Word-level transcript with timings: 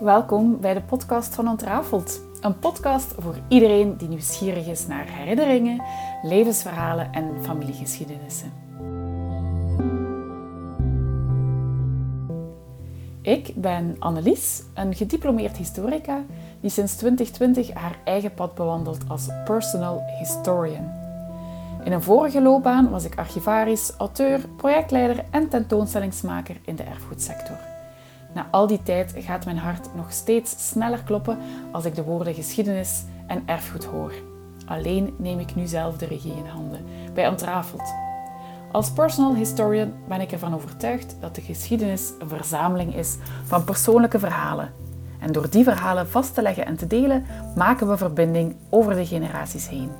Welkom 0.00 0.60
bij 0.60 0.74
de 0.74 0.82
podcast 0.82 1.34
van 1.34 1.48
Ontrafeld. 1.48 2.20
Een 2.40 2.58
podcast 2.58 3.14
voor 3.18 3.34
iedereen 3.48 3.96
die 3.96 4.08
nieuwsgierig 4.08 4.66
is 4.66 4.86
naar 4.86 5.06
herinneringen, 5.08 5.82
levensverhalen 6.22 7.12
en 7.12 7.30
familiegeschiedenissen. 7.42 8.52
Ik 13.22 13.52
ben 13.54 13.96
Annelies, 13.98 14.62
een 14.74 14.94
gediplomeerd 14.94 15.56
historica 15.56 16.24
die 16.60 16.70
sinds 16.70 16.96
2020 16.96 17.72
haar 17.72 17.98
eigen 18.04 18.34
pad 18.34 18.54
bewandelt 18.54 19.08
als 19.08 19.28
personal 19.44 20.02
historian. 20.18 20.90
In 21.84 21.92
een 21.92 22.02
vorige 22.02 22.42
loopbaan 22.42 22.90
was 22.90 23.04
ik 23.04 23.18
archivaris, 23.18 23.92
auteur, 23.96 24.40
projectleider 24.56 25.24
en 25.30 25.48
tentoonstellingsmaker 25.48 26.56
in 26.64 26.76
de 26.76 26.82
erfgoedsector. 26.82 27.77
Na 28.34 28.46
al 28.50 28.66
die 28.66 28.82
tijd 28.82 29.14
gaat 29.16 29.44
mijn 29.44 29.58
hart 29.58 29.94
nog 29.94 30.12
steeds 30.12 30.68
sneller 30.68 31.02
kloppen 31.02 31.38
als 31.72 31.84
ik 31.84 31.94
de 31.94 32.02
woorden 32.02 32.34
geschiedenis 32.34 33.04
en 33.26 33.42
erfgoed 33.46 33.84
hoor. 33.84 34.12
Alleen 34.66 35.14
neem 35.18 35.38
ik 35.38 35.54
nu 35.54 35.66
zelf 35.66 35.96
de 35.96 36.06
regie 36.06 36.36
in 36.36 36.46
handen, 36.46 36.84
bij 37.14 37.28
Ontrafeld. 37.28 37.94
Als 38.72 38.90
personal 38.90 39.34
historian 39.34 39.92
ben 40.08 40.20
ik 40.20 40.32
ervan 40.32 40.54
overtuigd 40.54 41.16
dat 41.20 41.34
de 41.34 41.40
geschiedenis 41.40 42.12
een 42.18 42.28
verzameling 42.28 42.94
is 42.94 43.16
van 43.44 43.64
persoonlijke 43.64 44.18
verhalen. 44.18 44.72
En 45.18 45.32
door 45.32 45.50
die 45.50 45.64
verhalen 45.64 46.08
vast 46.08 46.34
te 46.34 46.42
leggen 46.42 46.66
en 46.66 46.76
te 46.76 46.86
delen, 46.86 47.26
maken 47.56 47.88
we 47.88 47.96
verbinding 47.96 48.56
over 48.70 48.94
de 48.94 49.06
generaties 49.06 49.68
heen. 49.68 49.90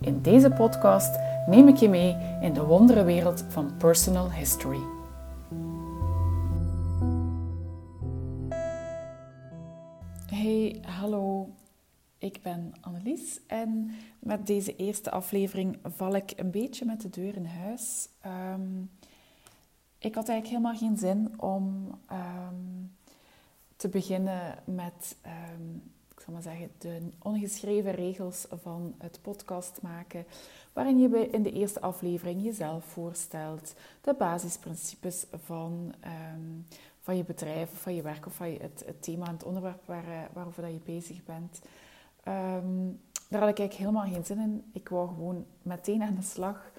In 0.00 0.22
deze 0.22 0.50
podcast 0.50 1.18
neem 1.46 1.68
ik 1.68 1.76
je 1.76 1.88
mee 1.88 2.16
in 2.40 2.52
de 2.52 2.62
wonderenwereld 2.62 3.44
van 3.48 3.70
personal 3.78 4.32
history. 4.32 4.80
Hallo. 10.78 11.48
Ik 12.18 12.42
ben 12.42 12.72
Annelies 12.80 13.40
en 13.46 13.90
met 14.18 14.46
deze 14.46 14.76
eerste 14.76 15.10
aflevering 15.10 15.78
val 15.82 16.14
ik 16.14 16.32
een 16.36 16.50
beetje 16.50 16.84
met 16.84 17.00
de 17.00 17.10
deur 17.10 17.36
in 17.36 17.44
huis. 17.44 18.08
Um, 18.26 18.90
ik 19.98 20.14
had 20.14 20.28
eigenlijk 20.28 20.46
helemaal 20.46 20.76
geen 20.76 20.96
zin 20.96 21.40
om 21.40 21.90
um, 22.12 22.92
te 23.76 23.88
beginnen 23.88 24.58
met, 24.64 25.16
um, 25.26 25.82
ik 26.14 26.20
zal 26.20 26.32
maar 26.32 26.42
zeggen, 26.42 26.70
de 26.78 27.08
ongeschreven 27.22 27.92
regels 27.92 28.46
van 28.50 28.94
het 28.98 29.18
podcast 29.22 29.82
maken, 29.82 30.24
waarin 30.72 30.98
je 30.98 31.30
in 31.30 31.42
de 31.42 31.52
eerste 31.52 31.80
aflevering 31.80 32.42
jezelf 32.42 32.84
voorstelt, 32.84 33.74
de 34.00 34.14
basisprincipes 34.14 35.26
van 35.32 35.94
van 37.10 37.18
je 37.18 37.24
bedrijf 37.24 37.72
of 37.72 37.80
van 37.80 37.94
je 37.94 38.02
werk 38.02 38.26
of 38.26 38.34
van 38.34 38.46
het, 38.46 38.82
het, 38.86 39.02
thema 39.02 39.26
en 39.26 39.32
het 39.32 39.44
onderwerp 39.44 39.82
waar, 39.84 40.08
eh, 40.08 40.18
waarover 40.32 40.62
dat 40.62 40.72
je 40.72 40.80
bezig 40.84 41.24
bent. 41.24 41.60
Um, 42.28 43.00
daar 43.28 43.40
had 43.40 43.50
ik 43.50 43.58
eigenlijk 43.58 43.72
helemaal 43.72 44.12
geen 44.12 44.24
zin 44.24 44.38
in. 44.38 44.64
Ik 44.72 44.88
wou 44.88 45.08
gewoon 45.08 45.46
meteen 45.62 46.02
aan 46.02 46.14
de 46.14 46.22
slag. 46.22 46.70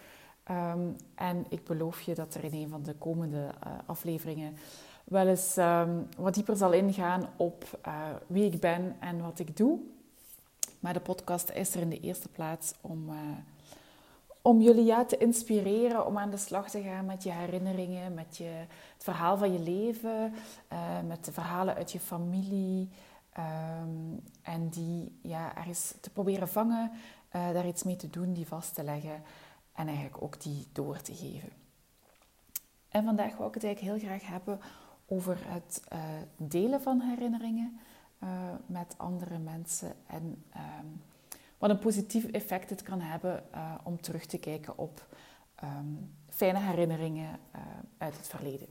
Um, 0.51 0.95
en 1.15 1.45
ik 1.49 1.63
beloof 1.63 2.01
je 2.01 2.15
dat 2.15 2.33
er 2.33 2.43
in 2.43 2.53
een 2.53 2.69
van 2.69 2.83
de 2.83 2.93
komende 2.93 3.37
uh, 3.37 3.71
afleveringen 3.85 4.55
wel 5.03 5.27
eens 5.27 5.57
um, 5.57 6.07
wat 6.17 6.33
dieper 6.33 6.55
zal 6.55 6.71
ingaan 6.71 7.29
op 7.37 7.79
uh, 7.87 7.93
wie 8.27 8.51
ik 8.51 8.59
ben 8.59 8.95
en 8.99 9.21
wat 9.21 9.39
ik 9.39 9.57
doe. 9.57 9.79
Maar 10.79 10.93
de 10.93 10.99
podcast 10.99 11.49
is 11.49 11.75
er 11.75 11.81
in 11.81 11.89
de 11.89 11.99
eerste 11.99 12.29
plaats 12.29 12.73
om, 12.81 13.09
om 14.41 14.61
jullie 14.61 14.85
ja, 14.85 15.05
te 15.05 15.17
inspireren 15.17 16.05
om 16.05 16.17
aan 16.17 16.29
de 16.29 16.37
slag 16.37 16.69
te 16.69 16.81
gaan 16.81 17.05
met 17.05 17.23
je 17.23 17.31
herinneringen, 17.31 18.13
met 18.13 18.37
je, 18.37 18.65
het 18.93 19.03
verhaal 19.03 19.37
van 19.37 19.53
je 19.53 19.59
leven, 19.59 20.33
met 21.07 21.25
de 21.25 21.31
verhalen 21.31 21.75
uit 21.75 21.91
je 21.91 21.99
familie. 21.99 22.89
Um, 23.37 24.23
en 24.41 24.69
die 24.69 25.19
ja, 25.21 25.55
ergens 25.55 25.93
te 26.01 26.09
proberen 26.09 26.49
vangen, 26.49 26.91
uh, 26.91 27.51
daar 27.51 27.67
iets 27.67 27.83
mee 27.83 27.95
te 27.95 28.09
doen, 28.09 28.33
die 28.33 28.47
vast 28.47 28.73
te 28.73 28.83
leggen 28.83 29.23
en 29.73 29.87
eigenlijk 29.87 30.23
ook 30.23 30.41
die 30.41 30.67
door 30.71 31.01
te 31.01 31.15
geven. 31.15 31.49
En 32.89 33.03
vandaag 33.03 33.37
wil 33.37 33.47
ik 33.47 33.53
het 33.53 33.63
eigenlijk 33.63 33.93
heel 34.01 34.09
graag 34.09 34.31
hebben 34.31 34.59
over 35.05 35.37
het 35.41 35.83
uh, 35.93 35.99
delen 36.35 36.81
van 36.81 37.01
herinneringen 37.01 37.79
met 38.65 38.93
andere 38.97 39.37
mensen 39.37 39.93
en 40.07 40.43
um, 40.55 41.01
wat 41.61 41.69
een 41.69 41.79
positief 41.79 42.25
effect 42.25 42.69
het 42.69 42.81
kan 42.81 43.01
hebben 43.01 43.43
om 43.83 44.01
terug 44.01 44.25
te 44.25 44.37
kijken 44.37 44.77
op 44.77 45.07
um, 45.63 46.15
fijne 46.29 46.59
herinneringen 46.59 47.39
uit 47.97 48.17
het 48.17 48.27
verleden. 48.27 48.67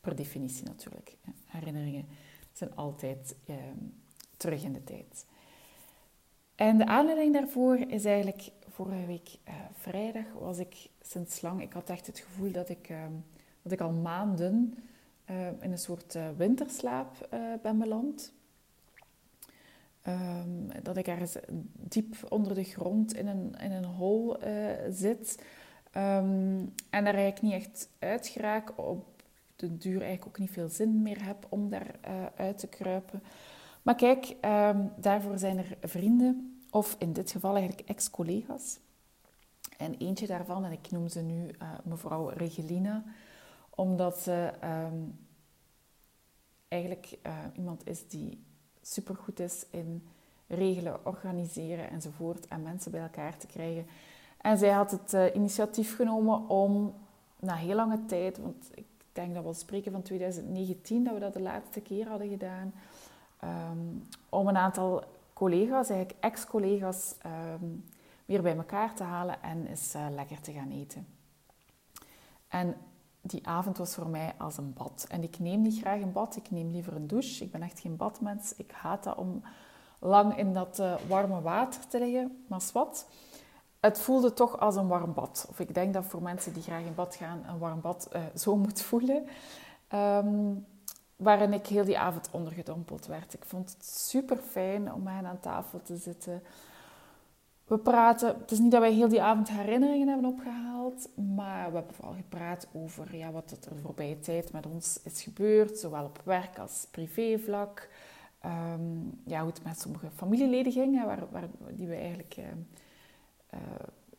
Per 0.00 0.16
definitie 0.16 0.64
natuurlijk. 0.64 1.16
Herinneringen 1.46 2.06
zijn 2.52 2.74
altijd 2.74 3.36
um, 3.48 3.94
terug 4.36 4.62
in 4.62 4.72
de 4.72 4.84
tijd. 4.84 5.26
En 6.54 6.78
de 6.78 6.86
aanleiding 6.86 7.32
daarvoor 7.32 7.76
is 7.76 8.04
eigenlijk 8.04 8.50
vorige 8.68 9.06
week 9.06 9.28
uh, 9.48 9.54
vrijdag 9.72 10.32
was 10.32 10.58
ik 10.58 10.90
sinds 11.00 11.40
lang, 11.40 11.62
ik 11.62 11.72
had 11.72 11.90
echt 11.90 12.06
het 12.06 12.18
gevoel 12.18 12.52
dat 12.52 12.68
ik, 12.68 12.88
uh, 12.88 13.04
dat 13.62 13.72
ik 13.72 13.80
al 13.80 13.92
maanden 13.92 14.78
in 15.60 15.70
een 15.72 15.78
soort 15.78 16.18
winterslaap 16.36 17.28
ben 17.62 17.78
beland. 17.78 18.32
Um, 20.08 20.68
dat 20.82 20.96
ik 20.96 21.06
ergens 21.06 21.36
diep 21.72 22.16
onder 22.28 22.54
de 22.54 22.64
grond 22.64 23.14
in 23.14 23.26
een, 23.26 23.54
in 23.60 23.72
een 23.72 23.84
hol 23.84 24.36
zit. 24.90 25.42
Um, 25.96 26.74
en 26.90 27.04
daar 27.04 27.14
eigenlijk 27.14 27.42
niet 27.42 27.52
echt 27.52 27.88
uit 27.98 28.26
geraak. 28.26 28.78
Op 28.78 29.22
de 29.56 29.76
duur 29.76 30.00
eigenlijk 30.00 30.26
ook 30.26 30.38
niet 30.38 30.50
veel 30.50 30.68
zin 30.68 31.02
meer 31.02 31.24
heb 31.24 31.46
om 31.48 31.70
daar 31.70 31.94
uit 32.36 32.58
te 32.58 32.66
kruipen. 32.66 33.22
Maar 33.82 33.94
kijk, 33.94 34.36
um, 34.44 34.92
daarvoor 34.96 35.38
zijn 35.38 35.58
er 35.58 35.76
vrienden, 35.80 36.62
of 36.70 36.96
in 36.98 37.12
dit 37.12 37.30
geval 37.30 37.56
eigenlijk 37.56 37.88
ex-collega's. 37.88 38.78
En 39.76 39.94
eentje 39.94 40.26
daarvan, 40.26 40.64
en 40.64 40.72
ik 40.72 40.90
noem 40.90 41.08
ze 41.08 41.20
nu 41.20 41.46
uh, 41.46 41.72
mevrouw 41.84 42.28
Regelina, 42.28 43.04
omdat 43.70 44.18
ze 44.18 44.52
eigenlijk 46.68 47.18
iemand 47.56 47.86
is 47.86 48.08
die 48.08 48.46
supergoed 48.92 49.40
is 49.40 49.66
in 49.70 50.02
regelen, 50.46 51.06
organiseren 51.06 51.90
enzovoort 51.90 52.46
en 52.46 52.62
mensen 52.62 52.90
bij 52.90 53.00
elkaar 53.00 53.36
te 53.36 53.46
krijgen. 53.46 53.86
En 54.40 54.58
zij 54.58 54.70
had 54.70 54.90
het 54.90 55.12
uh, 55.12 55.34
initiatief 55.34 55.96
genomen 55.96 56.48
om 56.48 56.94
na 57.38 57.54
heel 57.54 57.74
lange 57.74 58.04
tijd, 58.04 58.38
want 58.38 58.70
ik 58.74 58.86
denk 59.12 59.34
dat 59.34 59.44
we 59.44 59.52
spreken 59.54 59.92
van 59.92 60.02
2019 60.02 61.04
dat 61.04 61.14
we 61.14 61.20
dat 61.20 61.32
de 61.32 61.40
laatste 61.40 61.80
keer 61.80 62.08
hadden 62.08 62.28
gedaan, 62.28 62.72
um, 63.44 64.08
om 64.28 64.48
een 64.48 64.56
aantal 64.56 65.04
collega's, 65.32 65.88
eigenlijk 65.88 66.20
ex-collega's, 66.20 67.14
um, 67.60 67.84
weer 68.24 68.42
bij 68.42 68.56
elkaar 68.56 68.94
te 68.94 69.02
halen 69.02 69.42
en 69.42 69.66
eens 69.66 69.94
uh, 69.94 70.06
lekker 70.14 70.40
te 70.40 70.52
gaan 70.52 70.70
eten. 70.70 71.06
En 72.48 72.76
die 73.20 73.46
avond 73.46 73.78
was 73.78 73.94
voor 73.94 74.08
mij 74.08 74.34
als 74.38 74.56
een 74.56 74.72
bad. 74.72 75.06
En 75.08 75.22
ik 75.22 75.38
neem 75.38 75.62
niet 75.62 75.80
graag 75.80 76.00
een 76.00 76.12
bad, 76.12 76.36
ik 76.36 76.50
neem 76.50 76.70
liever 76.70 76.96
een 76.96 77.06
douche. 77.06 77.44
Ik 77.44 77.50
ben 77.50 77.62
echt 77.62 77.80
geen 77.80 77.96
badmens. 77.96 78.54
Ik 78.56 78.70
haat 78.70 79.04
dat 79.04 79.16
om 79.16 79.42
lang 79.98 80.36
in 80.36 80.52
dat 80.52 80.78
uh, 80.78 80.94
warme 81.08 81.40
water 81.40 81.86
te 81.88 81.98
liggen. 81.98 82.44
Maar 82.48 82.60
wat, 82.72 83.06
het 83.80 84.00
voelde 84.00 84.32
toch 84.32 84.60
als 84.60 84.76
een 84.76 84.88
warm 84.88 85.14
bad. 85.14 85.46
Of 85.48 85.60
ik 85.60 85.74
denk 85.74 85.94
dat 85.94 86.04
voor 86.04 86.22
mensen 86.22 86.52
die 86.52 86.62
graag 86.62 86.82
in 86.82 86.94
bad 86.94 87.14
gaan, 87.14 87.44
een 87.48 87.58
warm 87.58 87.80
bad 87.80 88.08
uh, 88.12 88.22
zo 88.34 88.56
moet 88.56 88.82
voelen. 88.82 89.26
Um, 89.94 90.66
waarin 91.16 91.52
ik 91.52 91.66
heel 91.66 91.84
die 91.84 91.98
avond 91.98 92.28
ondergedompeld 92.30 93.06
werd. 93.06 93.34
Ik 93.34 93.44
vond 93.44 93.70
het 93.70 93.84
super 93.86 94.36
fijn 94.36 94.92
om 94.92 95.06
hen 95.06 95.26
aan 95.26 95.40
tafel 95.40 95.82
te 95.82 95.96
zitten. 95.96 96.42
We 97.68 97.78
praten, 97.78 98.28
het 98.28 98.50
is 98.50 98.58
niet 98.58 98.70
dat 98.70 98.80
wij 98.80 98.92
heel 98.92 99.08
die 99.08 99.22
avond 99.22 99.48
herinneringen 99.48 100.08
hebben 100.08 100.30
opgehaald, 100.30 101.08
maar 101.14 101.70
we 101.70 101.76
hebben 101.76 101.94
vooral 101.94 102.14
gepraat 102.14 102.68
over 102.72 103.16
ja, 103.16 103.30
wat 103.30 103.50
er 103.50 103.74
de 103.74 103.80
voorbije 103.82 104.18
tijd 104.18 104.52
met 104.52 104.66
ons 104.66 105.00
is 105.02 105.22
gebeurd, 105.22 105.78
zowel 105.78 106.04
op 106.04 106.20
werk 106.24 106.58
als 106.58 106.86
privévlak. 106.90 107.88
Um, 108.44 109.20
ja, 109.24 109.40
hoe 109.40 109.48
het 109.48 109.64
met 109.64 109.80
sommige 109.80 110.10
familieleden 110.14 110.72
ging, 110.72 111.04
waar, 111.04 111.26
waar, 111.30 111.48
die 111.70 111.86
we 111.86 111.94
eigenlijk 111.94 112.36
uh, 112.38 112.44
uh, 113.54 113.60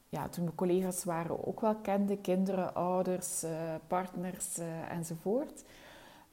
ja, 0.10 0.28
toen 0.28 0.46
we 0.46 0.56
collega's 0.56 1.04
waren 1.04 1.48
ook 1.48 1.62
wel 1.62 1.76
kenden, 1.76 2.22
kinderen, 2.22 2.76
ouders, 2.76 3.44
uh, 3.44 3.52
partners 3.88 4.58
enzovoort. 4.90 5.64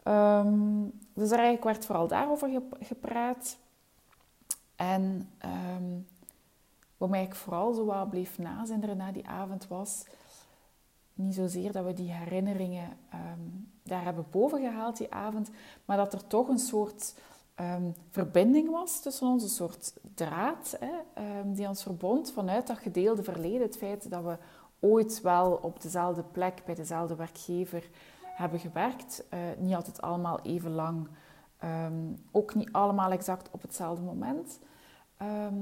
Um, 0.05 0.93
dus 1.15 1.31
er 1.31 1.39
eigenlijk 1.39 1.65
werd 1.65 1.85
vooral 1.85 2.09
daarover 2.09 2.63
gepraat. 2.81 3.57
En 4.77 5.31
um, 5.77 6.07
wat 6.97 7.09
mij 7.09 7.29
vooral 7.33 7.73
zo 7.73 7.85
wat 7.85 8.11
bleef 8.11 8.39
nazinderen 8.39 8.97
na 8.97 9.13
die 9.13 9.29
avond 9.29 9.69
was... 9.69 10.07
Niet 11.19 11.35
zozeer 11.35 11.73
dat 11.73 11.85
we 11.85 11.93
die 11.93 12.13
herinneringen 12.13 12.97
um, 13.15 13.73
daar 13.83 14.05
hebben 14.05 14.27
bovengehaald 14.31 14.97
die 14.97 15.13
avond, 15.13 15.51
maar 15.85 15.97
dat 15.97 16.13
er 16.13 16.27
toch 16.27 16.49
een 16.49 16.59
soort 16.59 17.15
um, 17.61 17.95
verbinding 18.11 18.71
was 18.71 19.01
tussen 19.01 19.27
ons, 19.27 19.43
een 19.43 19.49
soort 19.49 19.95
draad 20.15 20.77
hè, 20.81 21.23
um, 21.41 21.55
die 21.55 21.69
ons 21.69 21.83
verbond 21.83 22.33
vanuit 22.33 22.67
dat 22.67 22.79
gedeelde 22.79 23.23
verleden. 23.23 23.61
Het 23.61 23.77
feit 23.77 24.11
dat 24.11 24.23
we 24.23 24.39
ooit 24.81 25.21
wel 25.21 25.59
op 25.63 25.83
dezelfde 25.83 26.23
plek 26.23 26.65
bij 26.65 26.75
dezelfde 26.75 27.17
werkgever 27.17 27.89
hebben 28.25 28.61
gewerkt. 28.61 29.25
Uh, 29.35 29.41
niet 29.59 29.75
altijd 29.75 30.03
allemaal 30.03 30.41
even 30.41 30.71
lang 30.71 31.09
Ehm, 31.59 32.13
ook 32.31 32.55
niet 32.55 32.73
allemaal 32.73 33.11
exact 33.11 33.51
op 33.51 33.63
hetzelfde 33.63 34.03
moment. 34.05 34.59
Ehm, 35.17 35.55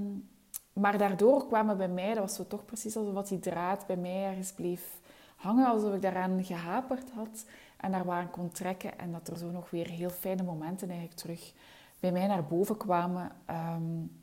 maar 0.74 0.98
daardoor 0.98 1.46
kwamen 1.46 1.76
bij 1.76 1.88
mij, 1.88 2.14
dat 2.14 2.22
was 2.22 2.34
zo 2.34 2.46
toch 2.46 2.64
precies 2.64 2.96
alsof 2.96 3.28
die 3.28 3.38
draad 3.38 3.86
bij 3.86 3.96
mij 3.96 4.24
ergens 4.24 4.52
bleef 4.52 5.00
hangen, 5.36 5.66
alsof 5.66 5.94
ik 5.94 6.02
daaraan 6.02 6.44
gehaperd 6.44 7.10
had 7.10 7.44
en 7.76 7.92
daar 7.92 8.04
waren 8.04 8.30
kon 8.30 8.50
trekken 8.50 8.98
en 8.98 9.12
dat 9.12 9.28
er 9.28 9.38
zo 9.38 9.50
nog 9.50 9.70
weer 9.70 9.88
heel 9.88 10.10
fijne 10.10 10.42
momenten 10.42 10.88
eigenlijk 10.88 11.20
terug 11.20 11.52
bij 12.00 12.12
mij 12.12 12.26
naar 12.26 12.44
boven 12.44 12.76
kwamen. 12.76 13.32
Um, 13.50 14.22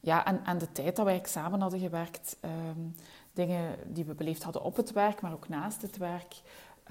ja, 0.00 0.24
en, 0.26 0.44
en 0.44 0.58
de 0.58 0.72
tijd 0.72 0.96
dat 0.96 1.04
wij 1.04 1.20
samen 1.24 1.60
hadden 1.60 1.80
gewerkt, 1.80 2.36
dingen 3.32 3.76
die 3.86 4.04
we 4.04 4.14
beleefd 4.14 4.42
hadden 4.42 4.62
op 4.62 4.76
het 4.76 4.92
werk, 4.92 5.20
maar 5.20 5.32
ook 5.32 5.48
naast 5.48 5.82
het 5.82 5.96
werk. 5.96 6.34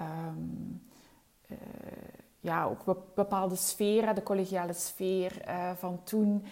Um, 0.00 0.82
ja, 2.40 2.64
ook 2.64 2.96
bepaalde 3.14 3.56
sferen, 3.56 4.14
de 4.14 4.22
collegiale 4.22 4.72
sfeer 4.72 5.48
uh, 5.48 5.70
van 5.70 6.00
toen. 6.04 6.44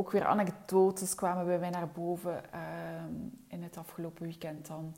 Ook 0.00 0.10
weer 0.10 0.26
anekdotes 0.26 1.14
kwamen 1.14 1.46
bij 1.46 1.58
mij 1.58 1.70
naar 1.70 1.88
boven 1.88 2.42
um, 3.04 3.44
in 3.46 3.62
het 3.62 3.76
afgelopen 3.76 4.22
weekend 4.22 4.66
dan. 4.66 4.94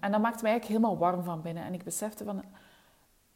en 0.00 0.10
dat 0.12 0.20
maakte 0.20 0.42
mij 0.42 0.50
eigenlijk 0.50 0.64
helemaal 0.64 0.98
warm 0.98 1.24
van 1.24 1.42
binnen. 1.42 1.64
En 1.64 1.74
ik 1.74 1.84
besefte 1.84 2.24
van, 2.24 2.42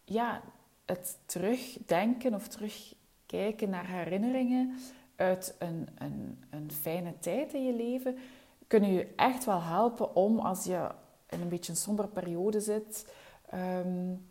ja, 0.05 0.41
het 0.85 1.19
terugdenken 1.27 2.35
of 2.35 2.49
terugkijken 2.49 3.71
naar 3.71 3.87
herinneringen 3.87 4.79
uit 5.17 5.55
een, 5.59 5.89
een, 5.99 6.45
een 6.51 6.73
fijne 6.73 7.19
tijd 7.19 7.53
in 7.55 7.67
je 7.67 7.75
leven, 7.75 8.19
kunnen 8.67 8.93
je 8.93 9.13
echt 9.17 9.45
wel 9.45 9.63
helpen 9.63 10.17
om 10.17 10.39
als 10.39 10.65
je 10.65 10.89
in 11.29 11.41
een 11.41 11.49
beetje 11.49 11.73
een 11.73 11.79
sombere 11.79 12.09
periode 12.09 12.61
zit, 12.61 13.15
um, 13.55 14.29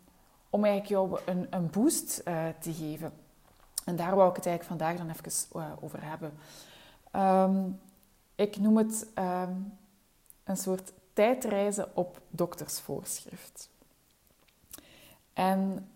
om 0.50 0.64
eigenlijk 0.64 0.86
jou 0.86 1.20
een, 1.26 1.46
een 1.50 1.70
boost 1.70 2.22
uh, 2.28 2.48
te 2.60 2.72
geven. 2.72 3.12
En 3.84 3.96
daar 3.96 4.16
wou 4.16 4.30
ik 4.30 4.36
het 4.36 4.46
eigenlijk 4.46 4.80
vandaag 4.80 4.96
dan 4.96 5.10
even 5.10 5.60
uh, 5.60 5.72
over 5.80 6.02
hebben. 6.02 6.32
Um, 7.16 7.80
ik 8.34 8.56
noem 8.56 8.76
het 8.76 9.06
um, 9.18 9.78
een 10.44 10.56
soort 10.56 10.92
tijdreizen 11.12 11.96
op 11.96 12.20
doktersvoorschrift. 12.28 13.68
En 15.32 15.88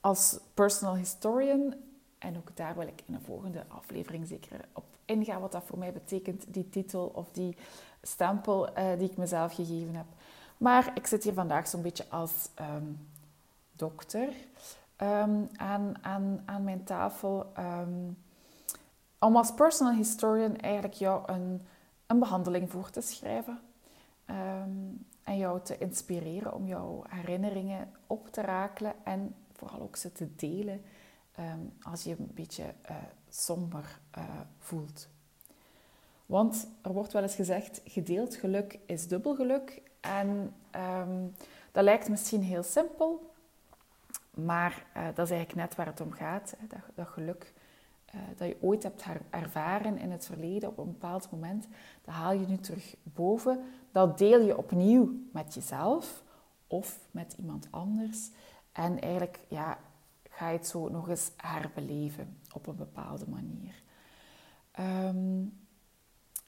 als 0.00 0.38
personal 0.54 0.94
historian, 0.94 1.74
en 2.18 2.36
ook 2.36 2.56
daar 2.56 2.74
wil 2.74 2.86
ik 2.86 3.02
in 3.06 3.14
de 3.14 3.20
volgende 3.20 3.64
aflevering 3.68 4.26
zeker 4.26 4.60
op 4.72 4.84
ingaan 5.04 5.40
wat 5.40 5.52
dat 5.52 5.64
voor 5.64 5.78
mij 5.78 5.92
betekent, 5.92 6.44
die 6.48 6.68
titel 6.68 7.10
of 7.14 7.30
die 7.32 7.56
stempel 8.02 8.78
uh, 8.78 8.98
die 8.98 9.10
ik 9.10 9.16
mezelf 9.16 9.54
gegeven 9.54 9.94
heb. 9.94 10.06
Maar 10.56 10.90
ik 10.94 11.06
zit 11.06 11.24
hier 11.24 11.32
vandaag 11.32 11.68
zo'n 11.68 11.82
beetje 11.82 12.08
als 12.08 12.48
dokter 13.72 14.32
um, 15.02 15.48
aan, 15.56 15.94
aan, 16.00 16.42
aan 16.44 16.64
mijn 16.64 16.84
tafel. 16.84 17.52
Um, 17.58 18.18
om 19.18 19.36
als 19.36 19.54
personal 19.54 19.94
historian 19.94 20.56
eigenlijk 20.56 20.94
jou 20.94 21.32
een, 21.32 21.60
een 22.06 22.18
behandeling 22.18 22.70
voor 22.70 22.90
te 22.90 23.00
schrijven. 23.00 23.60
en 25.24 25.36
jou 25.36 25.60
te 25.62 25.78
inspireren 25.78 26.54
om 26.54 26.66
jouw 26.66 27.04
herinneringen 27.08 27.92
op 28.06 28.28
te 28.28 28.40
rakelen 28.40 28.94
en 29.04 29.34
vooral 29.52 29.80
ook 29.80 29.96
ze 29.96 30.12
te 30.12 30.34
delen 30.34 30.82
als 31.82 32.02
je 32.02 32.10
een 32.18 32.30
beetje 32.34 32.64
uh, 32.90 32.96
somber 33.28 34.00
uh, 34.18 34.24
voelt. 34.58 35.08
Want 36.26 36.66
er 36.82 36.92
wordt 36.92 37.12
wel 37.12 37.22
eens 37.22 37.34
gezegd, 37.34 37.80
gedeeld 37.84 38.34
geluk 38.34 38.78
is 38.86 39.08
dubbel 39.08 39.34
geluk. 39.34 39.82
En 40.00 40.54
dat 41.72 41.84
lijkt 41.84 42.08
misschien 42.08 42.42
heel 42.42 42.62
simpel, 42.62 43.29
maar 44.30 44.86
uh, 44.96 45.02
dat 45.14 45.26
is 45.26 45.30
eigenlijk 45.30 45.54
net 45.54 45.74
waar 45.74 45.86
het 45.86 46.00
om 46.00 46.12
gaat. 46.12 46.54
Hè? 46.58 46.66
Dat, 46.66 46.80
dat, 46.94 47.06
geluk 47.06 47.52
uh, 48.14 48.20
dat 48.36 48.48
je 48.48 48.56
ooit 48.60 48.82
hebt 48.82 49.04
ervaren 49.30 49.98
in 49.98 50.10
het 50.10 50.26
verleden 50.26 50.68
op 50.68 50.78
een 50.78 50.92
bepaald 50.92 51.30
moment, 51.30 51.68
dat 52.04 52.14
haal 52.14 52.32
je 52.32 52.46
nu 52.46 52.56
terug 52.56 52.96
boven. 53.02 53.64
Dat 53.92 54.18
deel 54.18 54.40
je 54.40 54.56
opnieuw 54.56 55.12
met 55.32 55.54
jezelf 55.54 56.22
of 56.66 56.98
met 57.10 57.34
iemand 57.38 57.66
anders. 57.70 58.30
En 58.72 59.00
eigenlijk 59.00 59.40
ja, 59.48 59.78
ga 60.30 60.48
je 60.48 60.56
het 60.56 60.66
zo 60.66 60.88
nog 60.88 61.08
eens 61.08 61.30
herbeleven 61.36 62.38
op 62.54 62.66
een 62.66 62.76
bepaalde 62.76 63.26
manier. 63.28 63.82
Um, 64.78 65.58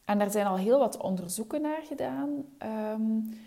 en 0.05 0.21
er 0.21 0.31
zijn 0.31 0.47
al 0.47 0.57
heel 0.57 0.79
wat 0.79 0.97
onderzoeken 0.97 1.63
naar 1.63 1.83
gedaan. 1.83 2.45
Um, 2.63 3.39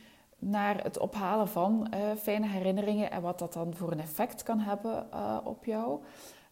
naar 0.46 0.84
het 0.84 1.00
ophalen 1.00 1.48
van 1.48 1.88
uh, 1.94 2.00
fijne 2.18 2.48
herinneringen 2.48 3.12
en 3.12 3.22
wat 3.22 3.40
dat 3.40 3.54
dan 3.54 3.76
voor 3.76 3.92
een 3.92 4.00
effect 4.00 4.44
kan 4.44 4.60
hebben 4.60 5.08
uh, 5.14 5.38
op 5.44 5.66
jou. 5.66 6.00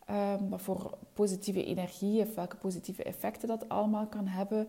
Um, 0.10 0.50
wat 0.50 0.62
voor 0.62 0.98
positieve 1.14 1.66
energie 1.66 2.22
of 2.22 2.36
welke 2.36 2.56
positieve 2.56 3.04
effecten 3.04 3.48
dat 3.48 3.70
allemaal 3.70 4.06
kan 4.06 4.28
hebben. 4.28 4.68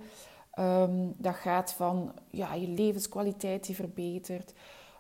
Um, 0.58 1.14
dat 1.16 1.34
gaat 1.34 1.72
van 1.72 2.12
ja, 2.30 2.54
je 2.54 2.68
levenskwaliteit 2.68 3.66
die 3.66 3.74
verbetert, 3.74 4.52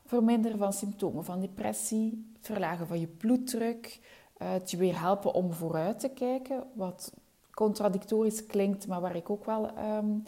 verminderen 0.06 0.58
van 0.58 0.72
symptomen 0.72 1.24
van 1.24 1.40
depressie, 1.40 2.32
verlagen 2.40 2.86
van 2.86 3.00
je 3.00 3.06
bloeddruk, 3.06 4.00
uh, 4.38 4.50
het 4.50 4.70
je 4.70 4.76
weer 4.76 5.00
helpen 5.00 5.34
om 5.34 5.52
vooruit 5.52 6.00
te 6.00 6.08
kijken, 6.08 6.64
wat 6.72 7.12
contradictorisch 7.50 8.46
klinkt, 8.46 8.86
maar 8.86 9.00
waar 9.00 9.16
ik 9.16 9.30
ook 9.30 9.44
wel 9.44 9.70
um, 9.78 10.24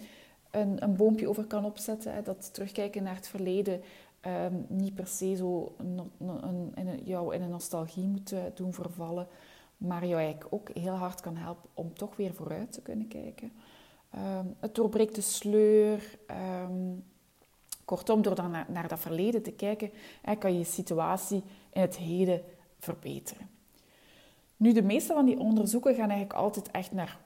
een, 0.61 0.83
een, 0.83 0.97
boompje 0.97 1.29
over 1.29 1.45
kan 1.45 1.65
opzetten. 1.65 2.15
Hè, 2.15 2.23
dat 2.23 2.55
terugkijken 2.55 3.03
naar 3.03 3.15
het 3.15 3.29
verleden 3.29 3.81
um, 4.27 4.67
niet 4.69 4.95
per 4.95 5.07
se 5.07 5.37
zo 5.37 5.75
een, 5.77 7.01
jou 7.05 7.35
in 7.35 7.43
een 7.43 7.51
nostalgie 7.51 8.07
moet 8.07 8.33
uh, 8.33 8.39
doen 8.55 8.73
vervallen, 8.73 9.27
maar 9.77 10.07
jou 10.07 10.21
eigenlijk 10.21 10.53
ook 10.53 10.71
heel 10.75 10.95
hard 10.95 11.21
kan 11.21 11.37
helpen 11.37 11.71
om 11.75 11.95
toch 11.95 12.17
weer 12.17 12.35
vooruit 12.35 12.73
te 12.73 12.83
kunnen 12.83 13.09
kijken. 13.09 13.53
Um, 14.15 14.55
het 14.61 14.75
doorbreekt 14.75 15.15
de 15.15 15.21
sleur. 15.21 16.19
kortom, 17.85 18.23
door 18.23 18.35
dan 18.35 18.51
naar, 18.51 18.67
naar, 18.69 18.89
dat 18.89 18.99
verleden 18.99 19.43
te 19.43 19.53
kijken, 19.53 19.91
hè, 20.23 20.37
kan 20.37 20.53
je 20.53 20.59
je 20.59 20.65
situatie 20.65 21.43
in 21.73 21.81
het 21.81 21.97
heden 21.97 22.43
verbeteren. 22.79 23.49
Nu, 24.57 24.73
de 24.73 24.83
meeste 24.83 25.13
van 25.13 25.25
die 25.25 25.39
onderzoeken 25.39 25.95
gaan 25.95 26.11
eigenlijk 26.11 26.41
altijd 26.41 26.71
echt 26.71 26.93
naar 26.93 27.19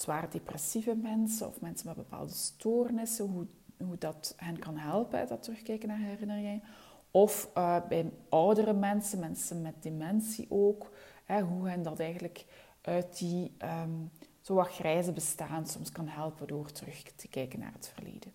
zwaar 0.00 0.30
depressieve 0.30 0.94
mensen 0.94 1.46
of 1.46 1.60
mensen 1.60 1.86
met 1.86 1.96
bepaalde 1.96 2.32
stoornissen, 2.32 3.26
hoe, 3.26 3.46
hoe 3.78 3.98
dat 3.98 4.34
hen 4.36 4.58
kan 4.58 4.76
helpen, 4.76 5.26
dat 5.26 5.42
terugkijken 5.42 5.88
naar 5.88 5.98
herinneringen. 5.98 6.62
Of 7.10 7.50
uh, 7.56 7.76
bij 7.88 8.12
oudere 8.28 8.72
mensen, 8.72 9.18
mensen 9.18 9.62
met 9.62 9.82
dementie 9.82 10.46
ook, 10.48 10.90
hè, 11.24 11.40
hoe 11.40 11.68
hen 11.68 11.82
dat 11.82 12.00
eigenlijk 12.00 12.46
uit 12.80 13.18
die 13.18 13.56
um, 13.82 14.10
zo 14.40 14.54
wat 14.54 14.68
grijze 14.68 15.12
bestaan 15.12 15.66
soms 15.66 15.92
kan 15.92 16.08
helpen 16.08 16.46
door 16.46 16.72
terug 16.72 17.02
te 17.02 17.28
kijken 17.28 17.58
naar 17.58 17.72
het 17.72 17.92
verleden 17.94 18.32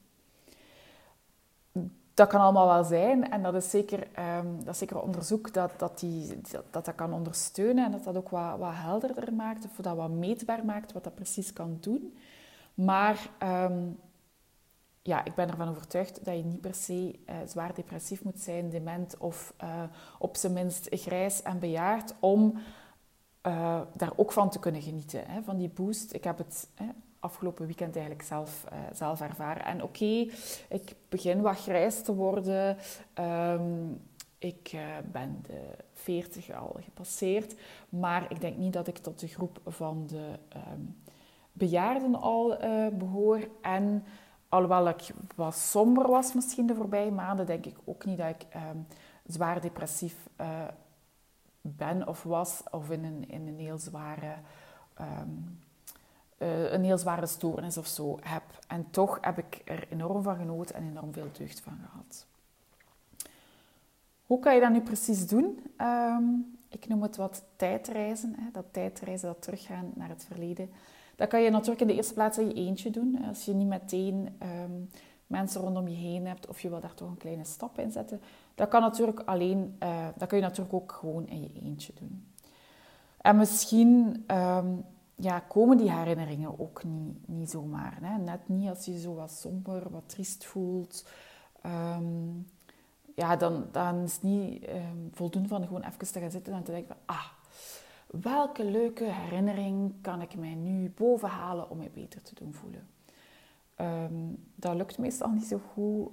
dat 2.13 2.27
kan 2.27 2.41
allemaal 2.41 2.68
wel 2.68 2.84
zijn 2.84 3.32
en 3.32 3.44
dat 3.44 3.53
is 3.53 3.70
zeker, 3.70 4.08
um, 4.39 4.63
dat 4.63 4.74
is 4.74 4.80
zeker 4.80 5.01
onderzoek 5.01 5.53
dat 5.53 5.72
dat, 5.77 6.00
die, 6.00 6.41
dat 6.70 6.86
dat 6.86 6.96
kan 6.96 7.13
ondersteunen 7.13 7.86
en 7.86 7.91
dat 7.91 8.03
dat 8.03 8.18
ook 8.18 8.30
wat, 8.30 8.58
wat 8.58 8.74
helderder 8.74 9.34
maakt 9.34 9.65
of 9.65 9.75
dat 9.75 9.96
wat 9.96 10.10
meetbaar 10.10 10.65
maakt 10.65 10.94
wat 10.94 11.03
dat 11.03 11.15
precies 11.15 11.53
kan 11.53 11.77
doen. 11.80 12.18
Maar 12.74 13.30
um, 13.44 14.00
ja, 15.01 15.25
ik 15.25 15.36
ben 15.36 15.50
ervan 15.50 15.70
overtuigd 15.70 16.25
dat 16.25 16.36
je 16.36 16.44
niet 16.44 16.62
per 16.62 16.75
se 16.75 17.20
uh, 17.30 17.36
zwaar 17.48 17.74
depressief 17.74 18.24
moet 18.24 18.39
zijn, 18.39 18.70
dement 18.70 19.18
of 19.18 19.53
uh, 19.63 19.84
op 20.20 20.38
zijn 20.38 20.53
minst 20.53 20.88
grijs 20.91 21.41
en 21.41 21.60
bejaard 21.60 22.13
om 22.20 22.53
uh, 23.48 23.82
daar 23.94 24.12
ook 24.15 24.32
van 24.32 24.50
te 24.50 24.60
kunnen 24.60 24.82
genieten, 24.82 25.27
hè, 25.27 25.44
van 25.44 25.58
die 25.58 25.70
boost. 25.70 26.13
Ik 26.13 26.24
heb 26.24 26.38
het 26.38 26.68
hè, 26.75 26.86
afgelopen 27.22 27.66
weekend 27.66 27.96
eigenlijk 27.96 28.25
zelf, 28.25 28.66
uh, 28.74 28.80
zelf 28.94 29.22
ervaren. 29.22 29.66
En 29.66 29.84
oké, 29.84 30.25
ik 30.70 30.96
begin 31.10 31.42
wat 31.42 31.60
grijs 31.60 32.04
te 32.04 32.16
worden. 32.16 32.78
Um, 33.20 34.01
ik 34.38 34.72
uh, 34.75 34.82
ben 35.12 35.40
de 35.48 35.62
40 35.94 36.51
al 36.51 36.75
gepasseerd. 36.80 37.56
Maar 37.90 38.32
ik 38.32 38.42
denk 38.42 38.58
niet 38.58 38.74
dat 38.74 38.88
ik 38.88 38.98
tot 38.98 39.20
de 39.20 39.28
groep 39.28 39.60
van 39.66 40.08
de 40.08 40.40
um, 40.56 41.01
bejaarden 41.51 42.16
al 42.16 42.63
uh, 42.63 42.88
behoor. 42.88 43.48
En 43.62 44.04
alhoewel 44.50 44.88
ik 44.88 45.13
wat 45.36 45.56
somber 45.56 46.08
was 46.08 46.34
misschien 46.34 46.68
de 46.68 46.75
voorbije 46.75 47.12
maanden, 47.12 47.46
denk 47.46 47.66
ik 47.66 47.78
ook 47.84 48.06
niet 48.06 48.18
dat 48.18 48.30
ik 48.30 48.48
um, 48.56 48.88
zwaar 49.25 49.62
depressief 49.62 50.30
ben 51.62 52.08
of 52.08 52.24
was. 52.24 52.63
Of 52.72 52.90
in 52.90 53.04
een, 53.04 53.30
in 53.30 53.48
een 53.48 53.60
heel 53.60 53.78
zware... 53.78 54.36
uh, 56.41 56.71
een 56.71 56.83
heel 56.83 56.98
zware 56.98 57.25
stoornis 57.25 57.77
of 57.77 57.88
zo 57.88 58.17
heb. 58.21 58.43
En 58.67 58.88
toch 58.89 59.17
heb 59.21 59.38
ik 59.38 59.62
er 59.65 59.88
enorm 59.89 60.24
van 60.24 60.36
genoten 60.36 60.75
en 60.75 60.88
enorm 60.88 61.13
veel 61.13 61.29
deugd 61.38 61.60
van 61.60 61.77
gehad. 61.86 62.25
Hoe 64.25 64.39
kan 64.39 64.55
je 64.55 64.62
dat 64.62 64.71
nu 64.71 64.81
precies 64.81 65.27
doen? 65.27 65.60
Um, 65.81 66.57
ik 66.69 66.88
noem 66.88 67.01
het 67.01 67.15
wat 67.15 67.43
tijdreizen. 67.55 68.36
Hè? 68.38 68.51
Dat 68.51 68.65
tijdreizen, 68.71 69.27
dat 69.27 69.41
teruggaan 69.41 69.91
naar 69.95 70.10
het 70.10 70.25
verleden. 70.25 70.69
Dat 71.15 71.27
kan 71.27 71.41
je 71.41 71.50
natuurlijk 71.50 71.81
in 71.81 71.88
de 71.88 71.93
eerste 71.95 72.13
plaats 72.13 72.38
in 72.38 72.48
je 72.48 72.53
eentje 72.53 72.89
doen. 72.89 73.24
Als 73.27 73.45
je 73.45 73.53
niet 73.53 73.67
meteen 73.67 74.38
um, 74.63 74.89
mensen 75.27 75.62
rondom 75.62 75.88
je 75.88 75.95
heen 75.95 76.27
hebt 76.27 76.48
of 76.48 76.60
je 76.62 76.69
wil 76.69 76.79
daar 76.79 76.93
toch 76.93 77.10
een 77.10 77.17
kleine 77.17 77.45
stap 77.45 77.79
in 77.79 77.91
zetten. 77.91 78.21
Dat 78.55 78.67
kan 78.67 78.81
natuurlijk 78.81 79.19
alleen, 79.19 79.75
uh, 79.83 80.07
dat 80.15 80.27
kun 80.27 80.38
je 80.38 80.43
natuurlijk 80.43 80.74
ook 80.74 80.91
gewoon 80.91 81.27
in 81.27 81.41
je 81.41 81.62
eentje 81.62 81.93
doen. 82.00 82.25
En 83.21 83.38
misschien 83.38 84.24
ehm, 84.27 84.67
ja, 85.22 85.40
komen 85.40 85.78
die 85.78 85.92
herinneringen 85.92 86.60
ook 86.60 86.84
niet, 86.84 87.28
niet 87.28 87.50
zomaar. 87.50 87.98
Hè? 88.01 88.18
Net 88.18 88.48
niet 88.48 88.70
als 88.70 88.86
je 88.86 89.00
zo 89.00 89.13
wat 89.13 89.32
somber, 89.32 89.90
wat 89.90 90.10
triest 90.10 90.46
voelt. 90.46 91.08
Ehm, 91.62 92.40
ja, 93.16 93.36
dan, 93.36 93.68
dan 93.72 94.04
is 94.04 94.13
het 94.13 94.24
niet 94.24 94.68
um, 94.68 95.10
voldoende 95.13 95.48
van 95.48 95.66
gewoon 95.66 95.84
even 95.84 96.12
te 96.12 96.20
gaan 96.20 96.32
zitten 96.32 96.54
en 96.54 96.63
te 96.63 96.72
denken 96.72 96.96
van... 96.96 97.16
Ah, 97.16 97.25
welke 98.08 98.66
leuke 98.66 99.04
herinnering 99.04 99.94
kan 100.01 100.22
ik 100.22 100.36
mij 100.36 100.56
nu 100.56 100.90
bovenhalen 100.90 101.70
om 101.70 101.78
mij 101.78 101.92
beter 101.94 102.22
te 102.22 102.36
doen 102.36 102.54
voelen? 102.54 102.88
dat 104.56 104.75
lukt 104.75 104.98
meestal 104.98 105.30
niet 105.30 105.46
zo 105.46 105.60
goed. 105.74 106.12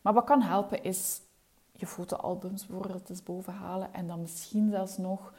maar 0.00 0.12
wat 0.12 0.24
kan 0.24 0.42
helpen 0.42 0.82
is 0.82 1.20
je 1.72 1.86
fotoalbums 1.86 2.66
bijvoorbeeld 2.66 3.10
eens 3.10 3.22
bovenhalen. 3.22 3.94
En 3.94 4.06
dan 4.06 4.20
misschien 4.20 4.70
zelfs 4.70 4.96
nog 4.96 5.32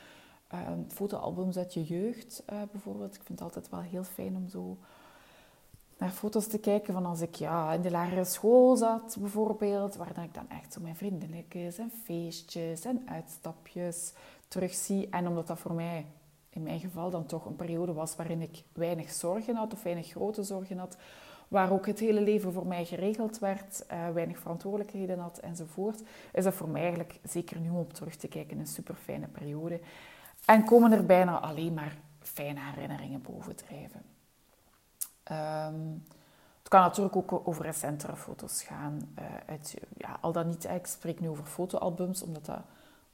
um, 0.70 0.86
fotoalbums 0.88 1.58
uit 1.58 1.74
je 1.74 1.84
jeugd 1.84 2.44
uh, 2.50 2.62
bijvoorbeeld. 2.72 3.16
Ik 3.16 3.24
vind 3.24 3.40
het 3.40 3.48
altijd 3.48 3.70
wel 3.70 3.82
heel 3.82 4.04
fijn 4.04 4.36
om 4.36 4.50
zo 4.50 4.78
naar 5.98 6.10
foto's 6.10 6.48
te 6.48 6.60
kijken 6.60 6.94
van 6.94 7.06
als 7.06 7.22
ik 7.22 7.36
ja, 7.36 7.74
in 7.74 7.82
de 7.82 7.92
lagere 7.92 8.26
school 8.26 8.76
zat 8.76 9.18
bijvoorbeeld. 9.20 9.96
Waar 9.96 10.14
dan 10.14 10.24
ik 10.24 10.34
dan 10.34 10.50
echt 10.50 10.74
zo 10.74 10.82
mijn 10.82 10.96
vriendinnetjes 10.96 11.78
en 11.78 11.92
feestjes 12.04 12.86
en 12.86 13.02
uitstapjes 13.06 14.14
terugzie. 14.48 15.10
En 15.10 15.28
omdat 15.28 15.48
dat 15.48 15.60
voor 15.60 15.74
mij 15.74 16.06
in 16.50 16.64
mijn 16.64 16.80
geval 16.80 17.10
dan 17.10 17.26
toch 17.26 17.46
een 17.46 17.56
periode 17.56 17.94
was 17.94 18.16
waarin 18.16 18.42
ik 18.42 18.64
weinig 18.74 19.12
zorgen 19.12 19.56
had 19.56 19.74
of 19.74 19.84
weinig 19.84 20.08
grote 20.08 20.44
zorgen 20.44 20.78
had 20.78 20.98
waar 21.48 21.72
ook 21.72 21.86
het 21.86 22.00
hele 22.00 22.22
leven 22.22 22.54
voor 22.54 22.68
mij 22.68 22.86
geregeld 22.86 23.40
werd, 23.40 23.86
uh, 23.92 24.10
weinig 24.10 24.40
verantwoordelijkheden 24.40 25.20
had 25.20 25.38
enzovoort, 25.38 26.02
is 26.34 26.44
dat 26.44 26.54
voor 26.54 26.70
mij 26.70 26.82
eigenlijk, 26.82 27.20
zeker 27.24 27.60
nu 27.60 27.70
om 27.70 27.94
terug 27.94 28.16
te 28.16 28.28
kijken, 28.28 28.60
een 28.60 28.68
super 28.68 28.96
fijne 28.96 29.28
periode. 29.28 29.80
En 30.46 30.64
komen 30.64 30.92
er 30.92 31.06
bijna 31.06 31.40
alleen 31.40 31.74
maar 31.74 31.98
fijne 32.20 32.60
herinneringen 32.60 33.22
bovendrijven. 33.22 34.02
Um, 35.32 36.06
het 36.60 36.68
kan 36.74 36.82
natuurlijk 36.82 37.16
ook 37.16 37.48
over 37.48 37.66
recentere 37.66 38.16
foto's 38.16 38.64
gaan. 38.64 39.14
Uh, 39.20 39.26
uit, 39.46 39.76
ja, 39.98 40.18
al 40.22 40.32
dan 40.32 40.48
niet, 40.48 40.64
ik 40.64 40.86
spreek 40.86 41.20
nu 41.20 41.30
over 41.30 41.46
fotoalbums, 41.46 42.24
omdat 42.24 42.46
dat 42.46 42.60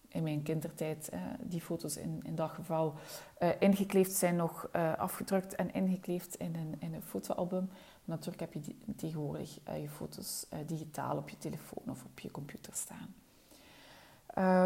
in 0.08 0.24
mijn 0.24 0.44
kindertijd 0.44 1.10
uh, 1.14 1.22
die 1.40 1.62
foto's 1.62 1.98
in, 1.98 2.20
in 2.24 2.36
dat 2.36 2.50
geval 2.50 2.94
uh, 3.40 3.50
ingekleefd 3.60 4.12
zijn, 4.12 4.36
nog 4.36 4.70
afgedrukt 4.98 5.56
en 5.56 5.74
ingekleefd 5.74 6.36
in 6.36 6.56
een, 6.56 6.76
in 6.80 6.94
een 6.94 7.02
fotoalbum. 7.02 7.70
Natuurlijk 8.06 8.40
heb 8.40 8.54
je 8.54 8.60
die, 8.60 8.96
tegenwoordig 8.96 9.60
je 9.82 9.90
foto's 9.90 10.46
digitaal 10.66 11.18
op 11.18 11.30
je 11.30 11.38
telefoon 11.38 11.84
of 11.90 12.04
op 12.04 12.20
je 12.20 12.32
computer 12.32 12.74
staan. 12.76 13.16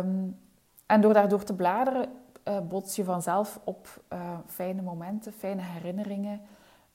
Um, 0.05 0.39
en 0.85 1.01
door 1.01 1.13
daardoor 1.13 1.43
te 1.43 1.53
bladeren 1.53 2.09
uh, 2.47 2.59
bots 2.59 2.95
je 2.95 3.03
vanzelf 3.03 3.59
op 3.63 4.03
uh, 4.13 4.37
fijne 4.45 4.81
momenten, 4.81 5.33
fijne 5.33 5.61
herinneringen. 5.61 6.41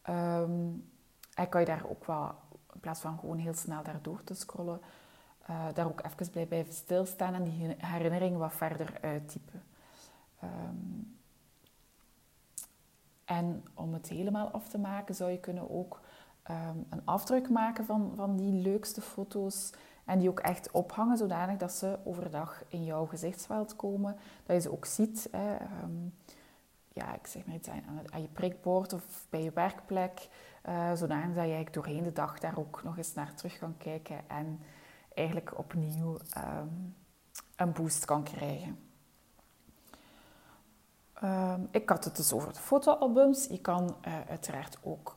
Um, 0.09 0.89
en 1.35 1.49
kan 1.49 1.61
je 1.61 1.67
daar 1.67 1.85
ook 1.89 2.05
wel, 2.05 2.35
in 2.73 2.81
plaats 2.81 3.01
van 3.01 3.19
gewoon 3.19 3.39
heel 3.39 3.55
snel 3.55 3.83
daardoor 3.83 4.25
te 4.25 4.35
scrollen, 4.35 4.81
uh, 5.51 5.67
daar 5.75 5.87
ook 5.87 6.03
even 6.05 6.47
blijven 6.47 6.73
stilstaan 6.73 7.35
en 7.35 7.43
die 7.43 7.75
herinneringen 7.79 8.39
wat 8.39 8.53
verder 8.53 8.99
uittypen. 9.01 9.63
Um, 10.45 11.19
en 13.25 13.65
om 13.75 13.93
het 13.93 14.09
helemaal 14.09 14.49
af 14.49 14.69
te 14.69 14.79
maken, 14.79 15.15
zou 15.15 15.31
je 15.31 15.39
kunnen 15.39 15.71
ook 15.71 16.01
um, 16.51 16.87
een 16.91 17.03
afdruk 17.05 17.51
maken 17.51 17.85
van, 17.85 18.13
van 18.15 18.37
die 18.37 18.53
leukste 18.53 19.01
foto's 19.01 19.73
en 20.05 20.19
die 20.19 20.29
ook 20.29 20.41
echt 20.41 20.71
ophangen, 20.71 21.17
zodanig 21.17 21.57
dat 21.57 21.73
ze 21.73 21.99
overdag 22.05 22.63
in 22.69 22.85
jouw 22.85 23.07
gezichtsveld 23.07 23.77
komen. 23.77 24.17
Dat 24.47 24.57
je 24.57 24.63
ze 24.63 24.73
ook 24.73 24.85
ziet. 24.85 25.29
Hè, 25.31 25.55
um, 25.83 26.15
ja, 26.93 27.15
ik 27.15 27.27
zeg 27.27 27.47
maar 27.47 27.55
iets 27.55 27.69
aan, 27.69 27.83
aan, 28.13 28.23
je 28.23 28.29
prikbord 28.29 28.93
of 28.93 29.27
bij 29.31 29.43
je 29.43 29.51
werkplek. 29.55 30.29
Uh, 30.69 30.93
zodanig 30.95 31.27
dat 31.27 31.35
je 31.35 31.41
eigenlijk 31.41 31.73
doorheen 31.73 32.03
de 32.03 32.13
dag 32.13 32.39
daar 32.39 32.59
ook 32.59 32.83
nog 32.83 32.97
eens 32.97 33.15
naar 33.15 33.35
terug 33.35 33.59
kan 33.59 33.77
kijken. 33.77 34.29
En 34.29 34.61
eigenlijk 35.15 35.59
opnieuw 35.59 36.19
um, 36.37 36.97
een 37.57 37.73
boost 37.73 38.05
kan 38.05 38.23
krijgen. 38.23 38.79
Um, 41.25 41.69
ik 41.71 41.89
had 41.89 42.05
het 42.05 42.17
dus 42.17 42.33
over 42.33 42.53
de 42.53 42.59
fotoalbums. 42.59 43.47
Je 43.47 43.61
kan 43.61 43.97
uh, 44.07 44.21
uiteraard 44.29 44.79
ook 44.83 45.17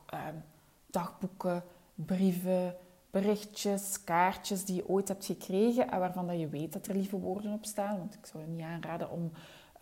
dagboeken, 0.85 1.63
brieven, 1.95 2.75
berichtjes, 3.13 4.03
kaartjes 4.03 4.65
die 4.65 4.75
je 4.75 4.89
ooit 4.89 5.07
hebt 5.07 5.25
gekregen 5.25 5.91
en 5.91 5.99
waarvan 5.99 6.27
dat 6.27 6.39
je 6.39 6.47
weet 6.47 6.73
dat 6.73 6.87
er 6.87 6.95
lieve 6.95 7.17
woorden 7.17 7.53
op 7.53 7.65
staan. 7.65 7.97
Want 7.97 8.13
ik 8.13 8.25
zou 8.25 8.43
je 8.43 8.49
niet 8.49 8.65
aanraden 8.65 9.11
om 9.11 9.31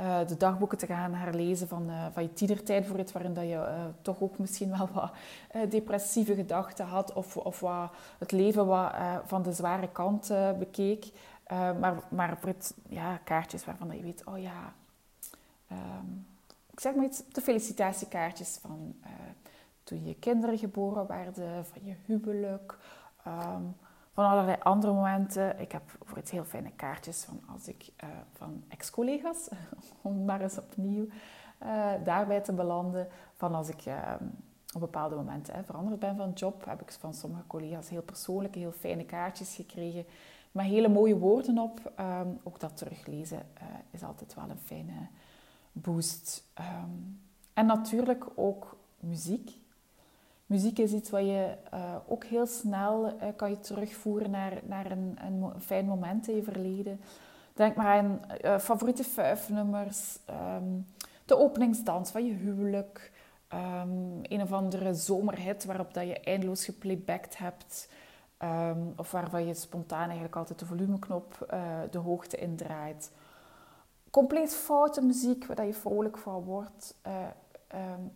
uh, 0.01 0.27
de 0.27 0.37
dagboeken 0.37 0.77
te 0.77 0.85
gaan 0.85 1.13
herlezen 1.13 1.67
van, 1.67 1.89
uh, 1.89 2.05
van 2.13 2.23
je 2.23 2.33
tienertijd 2.33 2.85
voor 2.85 2.97
het 2.97 3.11
waarin 3.11 3.33
dat 3.33 3.43
je 3.43 3.55
uh, 3.55 3.85
toch 4.01 4.21
ook 4.21 4.37
misschien 4.37 4.77
wel 4.77 4.89
wat 4.93 5.11
depressieve 5.69 6.35
gedachten 6.35 6.85
had 6.85 7.13
of, 7.13 7.37
of 7.37 7.59
wat 7.59 7.91
het 8.17 8.31
leven 8.31 8.65
wat 8.65 8.93
van 9.25 9.41
de 9.43 9.53
zware 9.53 9.89
kant 9.91 10.33
bekeek. 10.59 11.11
maar, 11.49 12.03
maar 12.09 12.37
voor 12.37 12.49
het, 12.49 12.73
ja, 12.87 13.17
kaartjes 13.17 13.65
waarvan 13.65 13.87
dat 13.87 13.97
je 13.97 14.03
weet, 14.03 14.25
oh 14.25 14.39
ja, 14.41 14.73
um, 15.71 16.27
ik 16.71 16.79
zeg 16.79 16.95
maar 16.95 17.05
iets, 17.05 17.23
de 17.27 17.41
felicitatiekaartjes 17.41 18.57
van 18.61 18.95
toen 19.83 20.05
je 20.05 20.15
kinderen 20.15 20.57
geboren 20.57 21.07
werden, 21.07 21.65
van 21.65 21.81
je 21.83 21.95
huwelijk, 22.05 22.77
Um, 23.27 23.75
van 24.13 24.25
allerlei 24.25 24.57
andere 24.59 24.93
momenten. 24.93 25.59
Ik 25.59 25.71
heb 25.71 25.97
voor 26.03 26.17
het 26.17 26.29
heel 26.29 26.43
fijne 26.43 26.71
kaartjes 26.75 27.23
van 27.23 27.41
als 27.53 27.67
ik 27.67 27.89
uh, 28.03 28.09
van 28.33 28.63
ex-collega's, 28.67 29.49
om 30.01 30.25
maar 30.25 30.41
eens 30.41 30.57
opnieuw 30.57 31.07
uh, 31.63 31.91
daarbij 32.03 32.41
te 32.41 32.53
belanden. 32.53 33.07
Van 33.35 33.55
als 33.55 33.69
ik 33.69 33.85
uh, 33.85 34.13
op 34.73 34.79
bepaalde 34.79 35.15
momenten 35.15 35.53
hè, 35.53 35.63
veranderd 35.63 35.99
ben 35.99 36.15
van 36.15 36.31
job, 36.31 36.65
heb 36.65 36.81
ik 36.81 36.91
van 36.91 37.13
sommige 37.13 37.47
collega's 37.47 37.89
heel 37.89 38.01
persoonlijke, 38.01 38.59
heel 38.59 38.71
fijne 38.71 39.05
kaartjes 39.05 39.55
gekregen. 39.55 40.05
Met 40.51 40.65
hele 40.65 40.87
mooie 40.87 41.17
woorden 41.17 41.57
op. 41.57 41.91
Um, 41.99 42.39
ook 42.43 42.59
dat 42.59 42.77
teruglezen 42.77 43.39
eh, 43.53 43.65
is 43.91 44.03
altijd 44.03 44.33
wel 44.33 44.49
een 44.49 44.57
fijne 44.57 45.07
boost. 45.71 46.43
En 47.53 47.65
natuurlijk 47.65 48.25
ook 48.35 48.77
muziek. 48.99 49.51
Muziek 50.51 50.77
is 50.77 50.91
iets 50.91 51.09
wat 51.09 51.21
je 51.21 51.55
uh, 51.73 51.95
ook 52.07 52.23
heel 52.23 52.45
snel 52.45 53.05
uh, 53.05 53.23
kan 53.35 53.49
je 53.49 53.59
terugvoeren 53.59 54.31
naar, 54.31 54.53
naar 54.63 54.91
een, 54.91 55.17
een 55.25 55.61
fijn 55.61 55.85
moment 55.85 56.27
in 56.27 56.35
je 56.35 56.43
verleden. 56.43 56.99
Denk 57.53 57.75
maar 57.75 57.97
aan 57.97 58.21
uh, 58.45 58.57
favoriete 58.57 59.03
vuifnummers, 59.03 60.19
um, 60.29 60.87
de 61.25 61.37
openingsdans 61.37 62.11
van 62.11 62.25
je 62.25 62.33
huwelijk, 62.33 63.11
um, 63.53 64.19
een 64.21 64.41
of 64.41 64.51
andere 64.51 64.93
zomerhit 64.93 65.65
waarop 65.65 65.93
dat 65.93 66.07
je 66.07 66.19
eindeloos 66.19 66.65
geplaybacked 66.65 67.37
hebt. 67.37 67.89
Um, 68.43 68.93
of 68.95 69.11
waarvan 69.11 69.45
je 69.45 69.53
spontaan 69.53 70.03
eigenlijk 70.03 70.35
altijd 70.35 70.59
de 70.59 70.65
volumeknop 70.65 71.55
de 71.91 71.97
hoogte 71.97 72.37
indraait. 72.37 73.11
Compleet 74.09 74.55
foute 74.55 75.01
muziek 75.01 75.45
waar 75.45 75.65
je 75.65 75.73
vrolijk 75.73 76.17
van 76.17 76.43
wordt. 76.43 76.95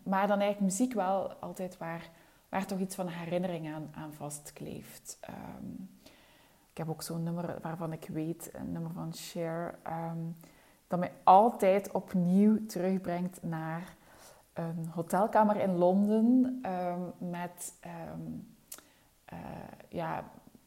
maar 0.02 0.26
dan 0.26 0.40
eigenlijk 0.40 0.60
muziek 0.60 0.92
wel 0.92 1.32
altijd 1.32 1.78
waar 1.78 2.10
waar 2.48 2.66
toch 2.66 2.78
iets 2.78 2.94
van 2.94 3.08
herinnering 3.08 3.74
aan, 3.74 3.88
aan 3.94 4.12
vastkleeft. 4.12 5.18
Um, 5.28 5.90
ik 6.70 6.78
heb 6.78 6.88
ook 6.88 7.02
zo'n 7.02 7.22
nummer 7.22 7.58
waarvan 7.62 7.92
ik 7.92 8.08
weet, 8.08 8.50
een 8.52 8.72
nummer 8.72 8.92
van 8.92 9.12
Cher, 9.14 9.78
um, 9.86 10.36
dat 10.86 10.98
mij 10.98 11.12
altijd 11.24 11.90
opnieuw 11.90 12.66
terugbrengt 12.66 13.42
naar 13.42 13.94
een 14.52 14.88
hotelkamer 14.94 15.56
in 15.56 15.76
Londen 15.76 16.62
um, 16.66 17.30
met... 17.30 17.74
Uh, 17.86 19.38
ja, 19.88 20.24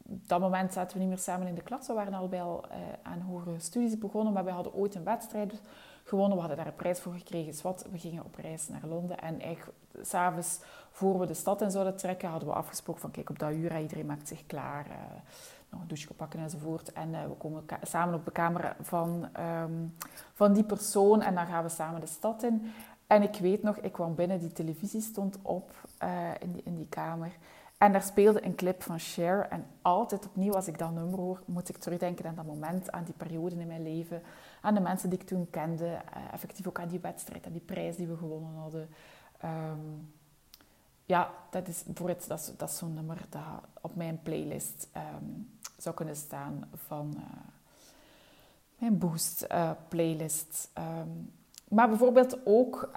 op 0.10 0.28
dat 0.28 0.40
moment 0.40 0.74
zaten 0.74 0.94
we 0.94 1.00
niet 1.00 1.10
meer 1.10 1.18
samen 1.18 1.48
in 1.48 1.56
de 1.56 1.62
klas. 1.62 1.88
We 1.88 1.94
waren 1.94 2.14
al 2.14 2.34
al 2.34 2.66
uh, 2.66 2.76
aan 3.02 3.22
hogere 3.22 3.60
studies 3.60 3.98
begonnen, 3.98 4.34
maar 4.34 4.46
we 4.46 4.52
hadden 4.52 4.74
ooit 4.74 4.96
een 4.96 5.04
wedstrijd 5.04 5.62
gewonnen. 6.10 6.36
We 6.36 6.40
hadden 6.40 6.58
daar 6.58 6.68
een 6.68 6.76
prijs 6.76 7.00
voor 7.00 7.14
gekregen. 7.14 7.64
Wat, 7.64 7.86
we 7.92 7.98
gingen 7.98 8.26
op 8.26 8.36
reis 8.36 8.68
naar 8.68 8.86
Londen. 8.86 9.20
En 9.20 9.42
eigenlijk 9.42 9.78
s'avonds, 10.02 10.60
voor 10.92 11.20
we 11.20 11.26
de 11.26 11.34
stad 11.34 11.62
in 11.62 11.72
zouden 11.72 11.96
trekken, 11.96 12.30
hadden 12.30 12.50
we 12.50 12.56
afgesproken 12.56 13.02
van 13.02 13.12
kijk, 13.12 13.30
op 13.30 13.40
dat 13.40 13.52
uur, 13.52 13.82
iedereen 13.82 14.06
maakt 14.06 14.28
zich 14.28 14.46
klaar. 14.46 14.86
Uh, 14.88 14.94
nog 15.70 15.82
een 15.82 15.88
douche 15.88 16.14
pakken 16.14 16.40
enzovoort. 16.40 16.94
En 16.94 17.10
uh, 17.10 17.24
we 17.24 17.34
komen 17.34 17.64
samen 17.82 18.16
op 18.16 18.26
de 18.26 18.32
kamer 18.32 18.76
van, 18.82 19.30
um, 19.40 19.96
van 20.34 20.54
die 20.54 20.64
persoon. 20.64 21.22
En 21.22 21.36
dan 21.36 21.46
gaan 21.46 21.64
we 21.64 21.70
samen 21.70 22.02
de 22.02 22.08
stad 22.08 22.44
in. 22.44 22.72
En 23.08 23.22
ik 23.22 23.36
weet 23.36 23.64
nog, 23.64 23.78
ik 23.78 23.92
kwam 23.92 24.16
binnen, 24.16 24.40
die 24.40 24.52
televisie 24.52 25.02
stond 25.02 25.38
op 25.42 25.72
uh, 26.04 26.30
in, 26.40 26.52
die, 26.52 26.62
in 26.64 26.76
die 26.76 26.88
kamer. 26.90 27.32
En 27.80 27.92
daar 27.92 28.04
speelde 28.04 28.46
een 28.46 28.56
clip 28.56 28.84
van 28.84 29.00
Cher. 29.00 29.48
En 29.50 29.66
altijd 29.82 30.26
opnieuw, 30.26 30.54
als 30.54 30.68
ik 30.68 30.78
dat 30.78 30.92
nummer 30.92 31.20
hoor, 31.20 31.42
moet 31.46 31.70
ik 31.70 31.78
terugdenken 31.78 32.26
aan 32.26 32.36
dat 32.36 32.46
moment, 32.46 32.92
aan 32.92 33.04
die 33.04 33.14
periode 33.14 33.56
in 33.56 33.68
mijn 33.68 33.84
leven. 33.84 34.22
Aan 34.62 34.74
de 34.74 34.80
mensen 34.80 35.10
die 35.10 35.20
ik 35.20 35.28
toen 35.28 35.50
kende. 35.50 35.86
Uh, 35.86 36.34
effectief 36.34 36.68
ook 36.68 36.80
aan 36.80 36.88
die 36.88 37.00
wedstrijd, 37.00 37.46
aan 37.46 37.52
die 37.52 37.62
prijs 37.62 37.96
die 37.96 38.08
we 38.08 38.18
gewonnen 38.18 38.56
hadden. 38.56 38.90
Um, 39.46 40.14
ja, 41.06 41.34
dat 41.50 41.68
is, 41.68 41.84
bijvoorbeeld, 41.84 42.28
dat 42.28 42.40
is, 42.40 42.52
dat 42.58 42.72
zo'n 42.72 42.94
nummer 42.94 43.26
dat 43.30 43.44
op 43.82 43.96
mijn 43.96 44.20
playlist 44.24 44.88
ehm, 44.92 45.26
zou 45.78 45.96
kunnen 45.96 46.16
staan 46.16 46.70
van 46.74 47.14
uh, 47.18 47.24
mijn 48.78 48.98
Boost 48.98 49.46
uh, 49.52 49.72
playlist. 49.88 50.70
Um, 50.78 51.34
maar 51.68 51.90
bijvoorbeeld 51.90 52.46
ook, 52.46 52.90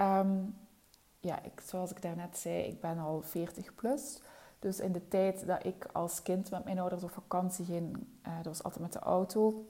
ja, 1.21 1.43
ik, 1.43 1.61
zoals 1.65 1.91
ik 1.91 2.03
daarnet 2.03 2.39
zei, 2.39 2.63
ik 2.63 2.81
ben 2.81 2.99
al 2.99 3.23
40 3.23 3.75
plus. 3.75 4.21
Dus 4.63 4.81
in 4.81 4.93
de 4.93 5.09
tijd 5.09 5.47
dat 5.47 5.65
ik 5.65 5.87
als 5.93 6.23
kind 6.23 6.51
met 6.51 6.65
mijn 6.65 6.79
ouders 6.79 7.03
op 7.03 7.11
vakantie 7.11 7.65
ging, 7.65 7.97
uh, 7.97 8.37
dat 8.37 8.47
was 8.47 8.63
altijd 8.63 8.83
met 8.83 8.93
de 8.93 8.99
auto, 8.99 9.67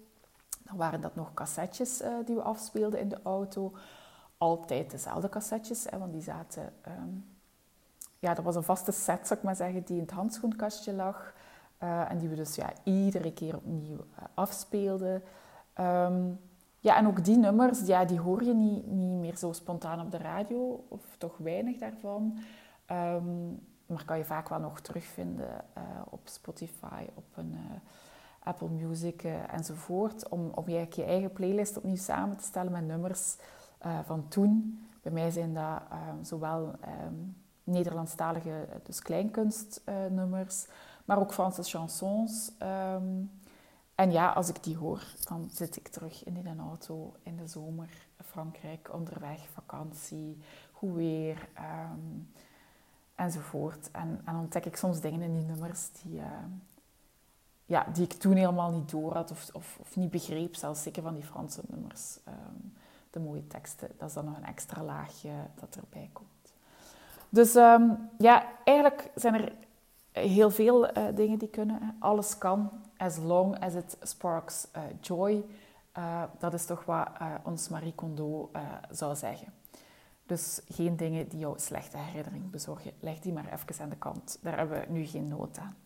dan 0.65 0.77
waren 0.77 1.01
dat 1.01 1.15
nog 1.15 1.35
cassettes 1.35 2.03
uh, 2.03 2.09
die 2.25 2.35
we 2.35 2.43
afspeelden 2.43 3.01
in 3.01 3.09
de 3.09 3.21
auto. 3.23 3.73
Altijd 4.39 4.91
dezelfde 4.91 5.29
cassettes, 5.29 5.87
hè, 5.91 5.99
want 5.99 6.13
die 6.13 6.23
zaten 6.23 6.73
ja, 8.19 8.35
dat 8.35 8.45
was 8.45 8.57
een 8.57 8.63
vaste 8.63 8.93
set, 8.93 9.27
zou 9.27 9.39
ik 9.39 9.45
maar 9.45 9.57
zeggen, 9.57 9.83
die 9.85 9.97
in 9.97 10.03
het 10.03 10.11
handschoenkastje 10.11 10.93
lag. 10.93 11.33
Uh, 11.83 12.11
en 12.11 12.19
die 12.19 12.29
we 12.29 12.35
dus 12.35 12.55
ja, 12.55 12.73
iedere 12.83 13.33
keer 13.33 13.57
opnieuw 13.57 13.97
afspeelden. 14.35 15.23
Um, 15.81 16.41
ja, 16.79 16.97
en 16.97 17.07
ook 17.07 17.25
die 17.25 17.37
nummers, 17.37 17.87
ja, 17.87 18.05
die 18.05 18.21
hoor 18.21 18.45
je 18.45 18.55
niet, 18.55 18.87
niet 18.87 19.21
meer 19.21 19.37
zo 19.37 19.53
spontaan 19.53 20.01
op 20.01 20.11
de 20.11 20.19
radio, 20.19 20.85
of 20.89 21.01
toch 21.19 21.37
weinig 21.37 21.79
daarvan. 21.79 22.39
Um, 22.91 23.61
maar 23.93 24.05
kan 24.05 24.19
je 24.19 24.25
vaak 24.25 24.49
wel 24.49 24.61
nog 24.61 24.81
terugvinden 24.81 25.65
uh, 25.79 25.83
op 26.11 26.21
Spotify, 26.25 27.07
op 27.15 27.25
een 27.35 27.59
Apple 28.43 28.69
Music 28.69 29.25
enzovoort. 29.51 30.29
Om, 30.29 30.53
je, 30.67 30.87
je 30.91 31.05
eigen 31.05 31.33
playlist 31.33 31.77
opnieuw 31.77 31.97
samen 31.97 32.37
te 32.37 32.45
stellen 32.45 32.73
met 32.73 32.87
nummers 32.87 33.37
van 34.05 34.29
toen. 34.29 34.85
Bij 35.03 35.13
mij 35.13 35.31
zijn 35.31 35.55
dat 35.55 35.83
zowel... 36.23 36.75
Um, 37.07 37.41
Nederlandstalige, 37.65 38.51
eh, 38.51 38.77
dus 38.83 39.03
kleinkunstnummers, 39.03 40.67
maar 41.05 41.19
ook 41.19 41.33
Franse 41.33 41.63
chansons. 41.63 42.53
Um, 42.63 43.31
en 43.95 44.11
ja, 44.11 44.31
als 44.31 44.49
ik 44.49 44.63
die 44.63 44.77
hoor, 44.77 45.05
dan 45.29 45.49
zit 45.53 45.77
ik 45.77 45.89
terug 45.89 46.25
in 46.25 46.47
een 46.47 46.61
auto 46.61 47.15
in 47.23 47.37
de 47.37 47.47
zomer, 47.47 47.89
Frankrijk, 48.25 48.93
onderweg, 48.93 49.49
vakantie, 49.49 50.39
goed 50.73 50.95
weer, 50.95 51.49
enzovoort. 53.14 53.90
En, 53.90 54.21
en 54.25 54.37
ontdek 54.37 54.64
ik 54.64 54.76
soms 54.76 55.00
dingen 55.00 55.23
in 55.23 55.33
die 55.33 55.45
nummers 55.45 55.90
die, 56.02 56.19
uh, 56.19 56.25
ja, 57.64 57.87
die 57.92 58.04
ik 58.04 58.12
toen 58.12 58.37
helemaal 58.37 58.71
niet 58.71 58.90
door 58.90 59.12
had 59.12 59.31
of, 59.31 59.49
of, 59.52 59.76
of 59.81 59.97
niet 59.97 60.11
begreep, 60.11 60.54
zelfs 60.54 60.83
zeker 60.83 61.02
van 61.02 61.14
die 61.14 61.25
Franse 61.25 61.61
nummers. 61.66 62.19
Um, 62.28 62.73
de 63.11 63.21
mooie 63.21 63.47
teksten, 63.47 63.88
dat 63.99 64.09
is 64.09 64.14
dan 64.14 64.25
nog 64.25 64.37
een 64.37 64.45
extra 64.45 64.83
laagje 64.83 65.31
dat 65.54 65.76
erbij 65.76 66.11
komt. 66.12 66.52
Dus 67.28 67.54
um, 67.54 68.11
ja, 68.19 68.47
eigenlijk 68.64 69.11
zijn 69.14 69.35
er 69.35 69.52
heel 70.12 70.50
veel 70.50 70.99
uh, 70.99 71.04
dingen 71.14 71.38
die 71.38 71.49
kunnen. 71.49 71.97
Alles 71.99 72.38
kan, 72.38 72.71
as 72.97 73.16
long 73.16 73.59
as 73.59 73.75
it 73.75 73.97
sparks 74.02 74.69
uh, 74.76 74.83
joy. 75.00 75.45
Dat 76.38 76.54
is 76.54 76.66
toch 76.66 76.85
wat 76.85 77.09
ons 77.42 77.69
Marie 77.69 77.95
Kondo 77.95 78.50
zou 78.90 79.16
zeggen. 79.16 79.52
Dus 80.26 80.61
geen 80.69 80.97
dingen 80.97 81.29
die 81.29 81.38
jou 81.38 81.59
slechte 81.59 81.99
herinnering 81.99 82.50
bezorgen. 82.50 82.93
Leg 83.00 83.19
die 83.19 83.33
maar 83.33 83.52
even 83.52 83.83
aan 83.83 83.88
de 83.88 83.97
kant. 83.97 84.38
Daar 84.43 84.59
hebben 84.59 84.81
we 84.81 84.93
nu 84.93 85.07
geen 85.07 85.29
nood 85.29 85.59
aan. 85.59 85.76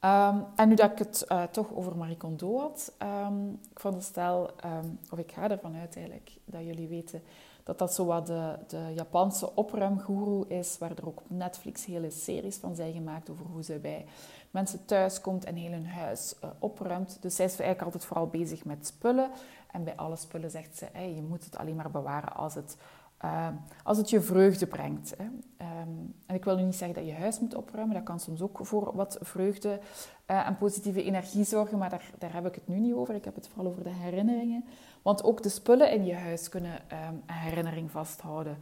Um, 0.00 0.44
en 0.56 0.68
nu 0.68 0.74
dat 0.74 0.90
ik 0.90 0.98
het 0.98 1.26
toch 1.52 1.74
over 1.74 1.96
Marie 1.96 2.16
Kondo 2.16 2.58
had, 2.58 2.92
um, 3.02 3.60
ik 3.70 3.78
veronderstel, 3.78 4.50
um, 4.64 4.98
of 5.10 5.18
ik 5.18 5.32
ga 5.32 5.50
ervan 5.50 5.76
uit 5.76 5.96
eigenlijk, 5.96 6.36
dat 6.44 6.64
jullie 6.64 6.88
weten 6.88 7.22
dat 7.66 7.78
dat 7.78 7.94
zo 7.94 8.04
wat 8.04 8.26
de, 8.26 8.58
de 8.66 8.92
Japanse 8.94 9.54
opruimgoeroe 9.54 10.48
is, 10.48 10.78
waar 10.78 10.90
er 10.90 11.06
ook 11.06 11.20
op 11.20 11.30
Netflix 11.30 11.84
hele 11.84 12.10
series 12.10 12.56
van 12.56 12.74
zijn 12.74 12.92
gemaakt 12.92 13.30
over 13.30 13.46
hoe 13.46 13.62
ze 13.62 13.78
bij 13.78 14.04
mensen 14.50 14.84
thuis 14.84 15.20
komt 15.20 15.44
en 15.44 15.54
heel 15.54 15.70
hun 15.70 15.86
huis 15.86 16.34
uh, 16.44 16.50
opruimt. 16.58 17.18
Dus 17.20 17.36
zij 17.36 17.44
is 17.44 17.50
eigenlijk 17.50 17.82
altijd 17.82 18.04
vooral 18.04 18.26
bezig 18.26 18.64
met 18.64 18.86
spullen. 18.86 19.30
En 19.76 19.84
bij 19.84 19.96
alle 19.96 20.16
spullen 20.16 20.50
zegt 20.50 20.76
ze, 20.76 21.14
je 21.14 21.22
moet 21.22 21.44
het 21.44 21.58
alleen 21.58 21.76
maar 21.76 21.90
bewaren 21.90 22.32
als 22.32 22.54
het, 22.54 22.76
uh, 23.24 23.48
als 23.82 23.98
het 23.98 24.10
je 24.10 24.20
vreugde 24.20 24.66
brengt. 24.66 25.14
Hè. 25.16 25.24
Um, 25.24 26.14
en 26.26 26.34
ik 26.34 26.44
wil 26.44 26.56
nu 26.56 26.62
niet 26.62 26.76
zeggen 26.76 26.96
dat 26.96 27.06
je 27.06 27.20
huis 27.20 27.40
moet 27.40 27.54
opruimen, 27.54 27.94
dat 27.94 28.04
kan 28.04 28.20
soms 28.20 28.42
ook 28.42 28.58
voor 28.62 28.90
wat 28.94 29.18
vreugde 29.20 29.80
uh, 30.26 30.46
en 30.46 30.56
positieve 30.56 31.02
energie 31.02 31.44
zorgen, 31.44 31.78
maar 31.78 31.90
daar, 31.90 32.10
daar 32.18 32.32
heb 32.32 32.46
ik 32.46 32.54
het 32.54 32.68
nu 32.68 32.78
niet 32.78 32.94
over. 32.94 33.14
Ik 33.14 33.24
heb 33.24 33.34
het 33.34 33.48
vooral 33.48 33.70
over 33.72 33.84
de 33.84 33.90
herinneringen. 33.90 34.64
Want 35.02 35.24
ook 35.24 35.42
de 35.42 35.48
spullen 35.48 35.92
in 35.92 36.04
je 36.04 36.14
huis 36.14 36.48
kunnen 36.48 36.72
um, 36.72 37.22
een 37.26 37.34
herinnering 37.34 37.90
vasthouden. 37.90 38.58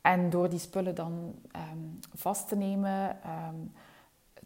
En 0.00 0.30
door 0.30 0.48
die 0.48 0.58
spullen 0.58 0.94
dan 0.94 1.34
vast 2.14 2.48
te 2.48 2.56
nemen, 2.56 3.16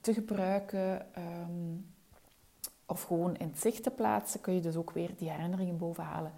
te 0.01 0.15
gebruiken 0.15 1.07
of 2.87 3.03
gewoon 3.03 3.37
in 3.37 3.49
het 3.49 3.61
zicht 3.61 3.83
te 3.83 3.91
plaatsen, 3.91 4.41
kun 4.41 4.55
je 4.55 4.61
dus 4.61 4.77
ook 4.77 4.91
weer 4.91 5.11
die 5.17 5.31
herinneringen 5.31 5.79
bovenhalen. 5.79 6.33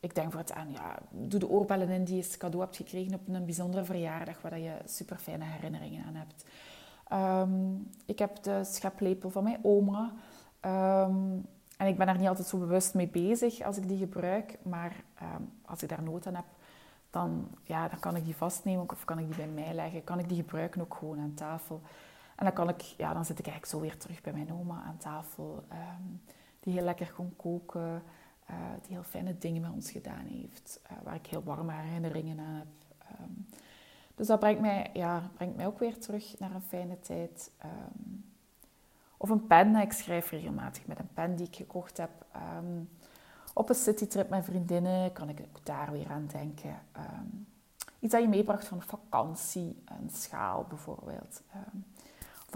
ik 0.00 0.14
denk 0.14 0.30
voor 0.30 0.40
het 0.40 0.52
aan, 0.52 0.72
ja, 0.72 0.98
doe 1.10 1.40
de 1.40 1.48
oorbellen 1.48 1.88
in 1.88 2.04
die 2.04 2.16
je 2.16 2.36
cadeau 2.38 2.64
hebt 2.64 2.76
gekregen 2.76 3.14
op 3.14 3.28
een 3.28 3.44
bijzondere 3.44 3.84
verjaardag, 3.84 4.42
waar 4.42 4.58
je 4.58 4.76
super 4.84 5.16
fijne 5.16 5.44
herinneringen 5.44 6.04
aan 6.04 6.14
hebt. 6.14 6.44
ik 8.06 8.18
heb 8.18 8.42
de 8.42 8.64
scheplepel 8.64 9.30
van 9.30 9.42
mijn 9.42 9.58
oma. 9.62 10.12
En 11.76 11.86
ik 11.86 11.96
ben 11.96 12.06
daar 12.06 12.18
niet 12.18 12.28
altijd 12.28 12.48
zo 12.48 12.58
bewust 12.58 12.94
mee 12.94 13.08
bezig 13.08 13.60
als 13.60 13.76
ik 13.76 13.88
die 13.88 13.98
gebruik. 13.98 14.58
Maar 14.62 15.04
ehm, 15.14 15.42
als 15.64 15.82
ik 15.82 15.88
daar 15.88 16.02
nood 16.02 16.26
aan 16.26 16.34
heb, 16.34 16.44
dan, 17.10 17.48
ja, 17.62 17.88
dan 17.88 17.98
kan 17.98 18.16
ik 18.16 18.24
die 18.24 18.36
vastnemen 18.36 18.90
of 18.90 19.04
kan 19.04 19.18
ik 19.18 19.26
die 19.26 19.36
bij 19.36 19.64
mij 19.64 19.74
leggen. 19.74 20.04
Kan 20.04 20.18
ik 20.18 20.28
die 20.28 20.36
gebruiken 20.36 20.80
ook 20.80 20.94
gewoon 20.94 21.18
aan 21.18 21.34
tafel. 21.34 21.80
En 22.36 22.44
dan, 22.44 22.52
kan 22.52 22.68
ik, 22.68 22.80
ja, 22.80 23.12
dan 23.12 23.24
zit 23.24 23.38
ik 23.38 23.46
eigenlijk 23.46 23.76
zo 23.76 23.80
weer 23.80 23.98
terug 23.98 24.20
bij 24.20 24.32
mijn 24.32 24.52
oma 24.52 24.82
aan 24.82 24.96
tafel. 24.96 25.64
Um, 25.72 26.22
die 26.60 26.72
heel 26.72 26.84
lekker 26.84 27.12
kon 27.12 27.36
koken. 27.36 28.02
Uh, 28.50 28.56
die 28.82 28.92
heel 28.92 29.02
fijne 29.02 29.38
dingen 29.38 29.62
met 29.62 29.70
ons 29.70 29.90
gedaan 29.90 30.26
heeft. 30.26 30.80
Uh, 30.90 30.98
waar 31.02 31.14
ik 31.14 31.26
heel 31.26 31.42
warme 31.42 31.72
herinneringen 31.72 32.38
aan 32.38 32.54
heb. 32.54 32.66
Um, 33.20 33.46
dus 34.14 34.26
dat 34.26 34.40
brengt 34.40 34.60
mij, 34.60 34.90
ja, 34.92 35.30
brengt 35.34 35.56
mij 35.56 35.66
ook 35.66 35.78
weer 35.78 35.98
terug 35.98 36.38
naar 36.38 36.54
een 36.54 36.62
fijne 36.62 37.00
tijd. 37.00 37.50
Of 39.16 39.30
een 39.30 39.46
pen. 39.46 39.76
Ik 39.76 39.92
schrijf 39.92 40.30
regelmatig 40.30 40.86
met 40.86 40.98
een 40.98 41.12
pen 41.14 41.36
die 41.36 41.46
ik 41.46 41.56
gekocht 41.56 41.96
heb. 41.96 42.10
Op 43.54 43.68
een 43.68 43.74
citytrip 43.74 44.28
met 44.28 44.44
vriendinnen 44.44 45.12
kan 45.12 45.28
ik 45.28 45.40
ook 45.40 45.66
daar 45.66 45.92
weer 45.92 46.10
aan 46.10 46.26
denken. 46.32 46.78
Iets 47.98 48.12
dat 48.12 48.22
je 48.22 48.28
meebracht 48.28 48.66
van 48.66 48.82
vakantie. 48.82 49.82
Een 49.84 50.10
schaal 50.10 50.64
bijvoorbeeld. 50.68 51.42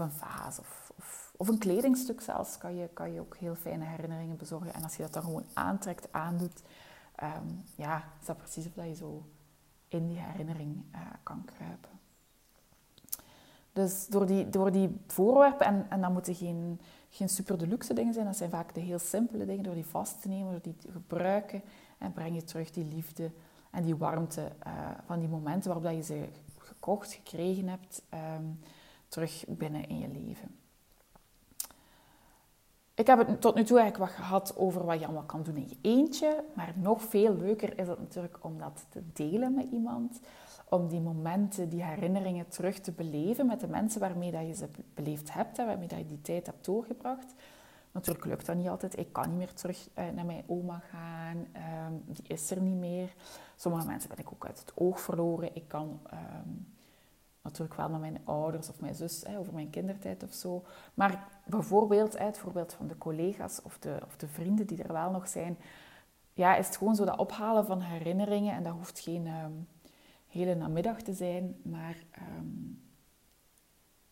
Een 0.01 0.11
vaas. 0.11 0.59
Of, 0.59 0.91
of, 1.37 1.47
een 1.47 1.57
kledingstuk 1.57 2.21
zelfs 2.21 2.57
kan 2.57 2.75
je, 2.75 2.87
kan 2.87 3.13
je 3.13 3.19
ook 3.19 3.37
heel 3.37 3.55
fijne 3.55 3.85
herinneringen 3.85 4.37
bezorgen. 4.37 4.73
En 4.73 4.83
als 4.83 4.95
je 4.95 5.03
dat 5.03 5.13
dan 5.13 5.23
gewoon 5.23 5.45
aantrekt, 5.53 6.07
aandoet. 6.11 6.61
ja, 7.75 8.03
is 8.19 8.25
dat 8.25 8.37
precies 8.37 8.65
of 8.65 8.73
dat 8.73 8.85
je 8.85 8.95
zo 8.95 9.23
in 9.87 10.07
die 10.07 10.19
herinnering 10.19 10.83
uh, 10.95 10.99
kan 11.23 11.45
kruipen. 11.45 11.89
Dus 13.73 14.07
door 14.07 14.25
die, 14.25 14.49
door 14.49 14.71
die 14.71 14.97
voorwerpen, 15.07 15.65
en, 15.65 15.85
en 15.89 16.01
dat 16.01 16.11
moeten 16.11 16.35
geen, 16.35 16.79
geen 17.09 17.29
super 17.29 17.57
deluxe 17.57 17.93
dingen 17.93 18.13
zijn, 18.13 18.25
dat 18.25 18.37
zijn 18.37 18.49
vaak 18.49 18.73
de 18.73 18.79
heel 18.79 18.99
simpele 18.99 19.45
dingen, 19.45 19.63
door 19.63 19.73
die 19.73 19.85
vast 19.85 20.21
te 20.21 20.27
nemen, 20.27 20.51
door 20.51 20.61
die 20.61 20.75
te 20.75 20.91
gebruiken, 20.91 21.61
en 21.97 22.13
breng 22.13 22.35
je 22.35 22.43
terug 22.43 22.71
die 22.71 22.85
liefde 22.85 23.31
en 23.71 23.83
die 23.83 23.95
warmte 23.95 24.51
uh, 24.67 24.73
van 25.05 25.19
die 25.19 25.27
momenten 25.27 25.73
waarop 25.73 25.91
je 25.91 26.03
ze 26.03 26.29
gekocht, 26.57 27.13
gekregen 27.13 27.67
hebt, 27.67 28.01
um, 28.37 28.59
terug 29.11 29.43
binnen 29.47 29.87
in 29.87 29.99
je 29.99 30.07
leven. 30.07 30.55
Ik 32.93 33.07
heb 33.07 33.27
het 33.27 33.41
tot 33.41 33.55
nu 33.55 33.63
toe 33.63 33.79
eigenlijk 33.79 34.11
wat 34.11 34.21
gehad 34.25 34.57
over 34.57 34.85
wat 34.85 34.99
je 34.99 35.05
allemaal 35.05 35.23
kan 35.23 35.43
doen 35.43 35.55
in 35.55 35.69
je 35.69 35.77
eentje. 35.81 36.43
Maar 36.55 36.73
nog 36.75 37.01
veel 37.01 37.35
leuker 37.35 37.79
is 37.79 37.87
het 37.87 37.99
natuurlijk 37.99 38.37
om 38.41 38.57
dat 38.57 38.85
te 38.89 39.03
delen 39.13 39.53
met 39.53 39.67
iemand 39.71 40.19
om 40.69 40.87
die 40.87 41.01
momenten, 41.01 41.69
die 41.69 41.83
herinneringen 41.83 42.47
terug 42.47 42.79
te 42.79 42.91
beleven 42.91 43.45
met 43.45 43.59
de 43.59 43.67
mensen 43.67 43.99
waarmee 43.99 44.31
dat 44.31 44.47
je 44.47 44.53
ze 44.53 44.69
beleefd 44.93 45.33
hebt 45.33 45.57
en 45.57 45.65
waarmee 45.65 45.87
dat 45.87 45.97
je 45.97 46.05
die 46.05 46.21
tijd 46.21 46.45
hebt 46.45 46.65
doorgebracht. 46.65 47.33
Natuurlijk 47.91 48.25
lukt 48.25 48.45
dat 48.45 48.55
niet 48.55 48.67
altijd. 48.67 48.97
Ik 48.97 49.13
kan 49.13 49.29
niet 49.29 49.37
meer 49.37 49.53
terug 49.53 49.89
eh, 49.93 50.05
naar 50.15 50.25
mijn 50.25 50.43
oma 50.47 50.79
gaan. 50.79 51.37
Um, 51.37 52.03
die 52.05 52.23
is 52.27 52.51
er 52.51 52.61
niet 52.61 52.79
meer. 52.79 53.15
Sommige 53.55 53.87
mensen 53.87 54.09
ben 54.09 54.19
ik 54.19 54.31
ook 54.33 54.45
uit 54.45 54.59
het 54.59 54.71
oog 54.75 54.99
verloren. 54.99 55.55
Ik 55.55 55.67
kan 55.67 55.99
um, 56.13 56.73
natuurlijk 57.41 57.77
wel 57.77 57.89
met 57.89 57.99
mijn 57.99 58.21
ouders 58.23 58.69
of 58.69 58.79
mijn 58.79 58.95
zus 58.95 59.23
hè, 59.27 59.37
over 59.37 59.53
mijn 59.53 59.69
kindertijd 59.69 60.23
of 60.23 60.33
zo. 60.33 60.63
Maar 60.93 61.27
bijvoorbeeld, 61.45 62.17
hè, 62.17 62.25
het 62.25 62.37
voorbeeld 62.37 62.73
van 62.73 62.87
de 62.87 62.97
collega's 62.97 63.59
of 63.63 63.79
de, 63.79 63.99
of 64.05 64.17
de 64.17 64.27
vrienden 64.27 64.67
die 64.67 64.83
er 64.83 64.93
wel 64.93 65.11
nog 65.11 65.27
zijn. 65.27 65.57
Ja, 66.33 66.55
is 66.55 66.65
het 66.65 66.77
gewoon 66.77 66.95
zo 66.95 67.05
dat 67.05 67.17
ophalen 67.17 67.65
van 67.65 67.81
herinneringen. 67.81 68.55
En 68.55 68.63
dat 68.63 68.73
hoeft 68.73 68.99
geen... 68.99 69.27
Um, 69.27 69.67
hele 70.31 70.55
namiddag 70.55 71.01
te 71.01 71.13
zijn. 71.13 71.55
Maar, 71.61 71.95
um, 72.37 72.81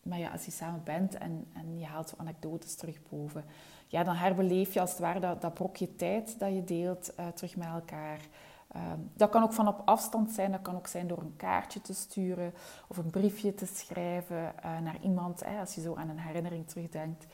maar 0.02 0.18
ja, 0.18 0.30
als 0.30 0.44
je 0.44 0.50
samen 0.50 0.82
bent 0.84 1.14
en, 1.14 1.46
en 1.52 1.78
je 1.78 1.86
haalt 1.86 2.08
zo 2.08 2.14
anekdotes 2.18 2.74
terug 2.74 3.02
boven, 3.08 3.44
ja, 3.86 4.04
dan 4.04 4.14
herbeleef 4.14 4.74
je 4.74 4.80
als 4.80 4.90
het 4.90 4.98
ware 4.98 5.20
dat, 5.20 5.40
dat 5.40 5.54
brokje 5.54 5.96
tijd 5.96 6.38
dat 6.38 6.54
je 6.54 6.64
deelt 6.64 7.12
uh, 7.20 7.28
terug 7.28 7.56
met 7.56 7.68
elkaar. 7.68 8.20
Ehm, 8.72 8.98
dat 9.14 9.30
kan 9.30 9.42
ook 9.42 9.52
van 9.52 9.68
op 9.68 9.82
afstand 9.84 10.30
zijn. 10.30 10.50
Dat 10.50 10.62
kan 10.62 10.76
ook 10.76 10.86
zijn 10.86 11.06
door 11.06 11.18
een 11.18 11.36
kaartje 11.36 11.80
te 11.80 11.94
sturen 11.94 12.54
of 12.88 12.96
een 12.96 13.10
briefje 13.10 13.54
te 13.54 13.66
schrijven 13.66 14.54
uh, 14.64 14.78
naar 14.78 14.98
iemand. 15.02 15.44
Hè, 15.44 15.60
als 15.60 15.74
je 15.74 15.80
zo 15.80 15.94
aan 15.94 16.08
een 16.08 16.18
herinnering 16.18 16.68
terugdenkt. 16.68 17.26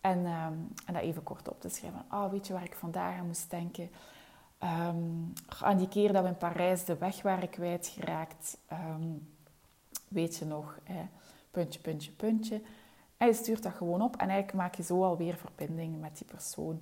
En, 0.00 0.18
um, 0.18 0.68
en 0.86 0.94
dat 0.94 1.02
even 1.02 1.22
kort 1.22 1.48
op 1.48 1.60
te 1.60 1.68
schrijven. 1.68 2.04
Oh, 2.10 2.30
weet 2.30 2.46
je 2.46 2.52
waar 2.52 2.64
ik 2.64 2.74
vandaag 2.74 3.18
aan 3.18 3.26
moest 3.26 3.50
denken? 3.50 3.90
Um, 4.62 5.32
aan 5.60 5.76
die 5.76 5.88
keer 5.88 6.12
dat 6.12 6.22
we 6.22 6.28
in 6.28 6.36
Parijs 6.36 6.84
de 6.84 6.96
weg 6.96 7.22
waren 7.22 7.50
kwijtgeraakt. 7.50 8.58
weet 10.08 10.36
je 10.36 10.44
nog? 10.44 10.78
Hè? 10.84 11.08
Puntje, 11.50 11.80
puntje, 11.80 12.10
puntje. 12.10 12.62
En 13.16 13.26
je 13.26 13.34
stuurt 13.34 13.62
dat 13.62 13.72
gewoon 13.72 14.02
op. 14.02 14.16
En 14.16 14.28
eigenlijk 14.28 14.58
maak 14.58 14.74
je 14.74 14.82
zo 14.82 15.04
alweer 15.04 15.36
verbinding 15.36 16.00
met 16.00 16.16
die 16.16 16.26
persoon. 16.26 16.80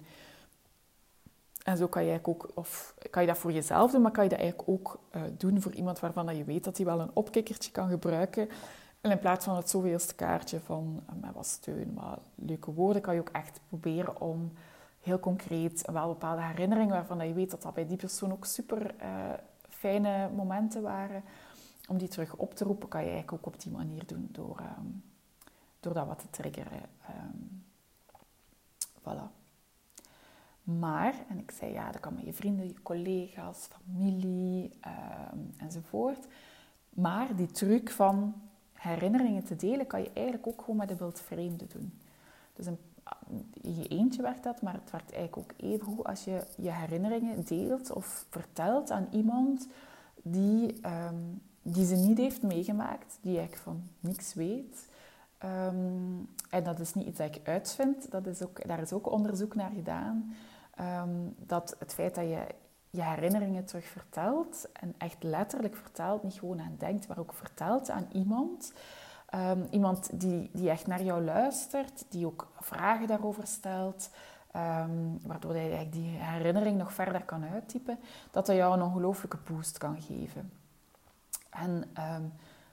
En 1.71 1.77
zo 1.77 1.87
kan 1.87 2.05
je, 2.05 2.19
ook, 2.23 2.51
of 2.55 2.95
kan 3.11 3.23
je 3.23 3.29
dat 3.29 3.39
voor 3.39 3.53
jezelf 3.53 3.91
doen, 3.91 4.03
maar 4.03 4.11
kan 4.11 4.25
je 4.25 4.31
dat 4.31 4.39
eigenlijk 4.39 4.69
ook 4.69 4.99
uh, 5.17 5.23
doen 5.37 5.61
voor 5.61 5.73
iemand 5.73 6.01
waarvan 6.01 6.27
dat 6.27 6.37
je 6.37 6.45
weet 6.45 6.65
dat 6.65 6.77
hij 6.77 6.87
wel 6.87 7.01
een 7.01 7.11
opkikkertje 7.13 7.71
kan 7.71 7.89
gebruiken. 7.89 8.49
En 9.01 9.11
in 9.11 9.19
plaats 9.19 9.45
van 9.45 9.57
het 9.57 9.71
zoveelste 9.71 10.15
kaartje 10.15 10.61
van 10.61 11.03
uh, 11.11 11.23
met 11.23 11.35
wat 11.35 11.47
steun, 11.47 11.93
maar 11.95 12.19
leuke 12.35 12.73
woorden, 12.73 13.03
kan 13.03 13.15
je 13.15 13.21
ook 13.21 13.29
echt 13.29 13.61
proberen 13.69 14.21
om 14.21 14.53
heel 15.01 15.21
concreet 15.21 15.91
wel 15.93 16.09
bepaalde 16.09 16.43
herinneringen 16.43 16.95
waarvan 16.95 17.19
dat 17.19 17.27
je 17.27 17.33
weet 17.33 17.51
dat 17.51 17.63
dat 17.63 17.75
bij 17.75 17.87
die 17.87 17.97
persoon 17.97 18.33
ook 18.33 18.45
super 18.45 18.95
uh, 19.03 19.07
fijne 19.69 20.29
momenten 20.35 20.83
waren, 20.83 21.23
om 21.89 21.99
die 21.99 22.09
terug 22.09 22.35
op 22.35 22.55
te 22.55 22.65
roepen, 22.65 22.89
kan 22.89 23.01
je 23.05 23.11
eigenlijk 23.11 23.47
ook 23.47 23.55
op 23.55 23.61
die 23.61 23.73
manier 23.73 24.07
doen 24.07 24.29
door, 24.33 24.61
um, 24.79 25.03
door 25.81 25.95
dat 25.95 26.07
wat 26.07 26.19
te 26.19 26.31
triggeren. 26.31 26.81
Um, 27.09 27.65
voilà. 29.01 29.40
Maar, 30.63 31.15
en 31.29 31.39
ik 31.39 31.51
zei 31.51 31.73
ja, 31.73 31.91
dat 31.91 32.01
kan 32.01 32.15
met 32.15 32.25
je 32.25 32.33
vrienden, 32.33 32.67
je 32.67 32.83
collega's, 32.83 33.69
familie 33.73 34.71
um, 35.33 35.55
enzovoort. 35.57 36.27
Maar 36.91 37.37
die 37.37 37.51
truc 37.51 37.91
van 37.91 38.35
herinneringen 38.73 39.45
te 39.45 39.57
delen 39.57 39.87
kan 39.87 40.03
je 40.03 40.11
eigenlijk 40.13 40.47
ook 40.47 40.61
gewoon 40.61 40.77
met 40.77 40.91
een 40.91 40.97
wildvreemde 40.97 41.67
doen. 41.67 41.93
Dus 42.53 42.67
in 42.67 43.75
je 43.75 43.89
eentje 43.89 44.23
werkt 44.23 44.43
dat, 44.43 44.63
maar 44.63 44.75
het 44.75 44.91
werkt 44.91 45.13
eigenlijk 45.13 45.53
ook 45.53 45.61
even 45.61 45.87
goed 45.87 46.05
als 46.05 46.25
je 46.25 46.45
je 46.57 46.73
herinneringen 46.73 47.45
deelt 47.45 47.93
of 47.93 48.27
vertelt 48.31 48.91
aan 48.91 49.07
iemand 49.11 49.69
die, 50.23 50.81
um, 50.87 51.43
die 51.63 51.87
ze 51.87 51.95
niet 51.95 52.19
heeft 52.19 52.43
meegemaakt, 52.43 53.19
die 53.21 53.39
eigenlijk 53.39 53.63
van 53.63 53.83
niks 54.01 54.35
weet. 54.35 54.89
Um, 55.45 56.29
en 56.51 56.65
dat 56.65 56.81
is 56.81 56.95
niet 56.95 57.07
iets 57.07 57.19
dat 57.19 57.37
ik 57.37 57.49
uitvind, 57.49 58.11
dat 58.11 58.27
is 58.27 58.43
ook, 58.43 58.67
daar 58.67 58.81
is 58.81 58.93
ook 58.93 59.11
onderzoek 59.11 59.55
naar 59.55 59.71
gedaan. 59.71 60.35
Um, 60.81 61.35
dat 61.39 61.77
het 61.79 61.95
feit 61.95 62.15
dat 62.15 62.25
je 62.25 62.47
je 62.91 63.03
herinneringen 63.03 63.65
terug 63.65 63.85
vertelt 63.85 64.69
en 64.73 64.95
echt 64.99 65.23
letterlijk 65.23 65.77
vertelt, 65.77 66.23
niet 66.23 66.39
gewoon 66.39 66.61
aan 66.61 66.75
denkt, 66.79 67.09
maar 67.09 67.19
ook 67.19 67.33
vertelt 67.33 67.91
aan 67.91 68.07
iemand. 68.13 68.73
Um, 69.35 69.67
iemand 69.71 70.21
die, 70.21 70.51
die 70.53 70.71
echt 70.71 70.87
naar 70.87 71.03
jou 71.03 71.25
luistert, 71.25 72.05
die 72.09 72.27
ook 72.27 72.49
vragen 72.61 73.07
daarover 73.07 73.47
stelt, 73.47 74.11
waardoor 75.23 75.57
je 75.57 75.89
die 75.89 76.17
herinnering 76.17 76.79
nog 76.79 76.93
verder 76.93 77.25
kan 77.25 77.45
uittypen, 77.45 77.99
dat 78.31 78.47
dat 78.47 78.57
jou 78.57 78.75
een 78.75 78.83
ongelooflijke 78.83 79.39
boost 79.51 79.79
kan 79.79 80.03
geven. 80.03 80.53
En 81.51 81.85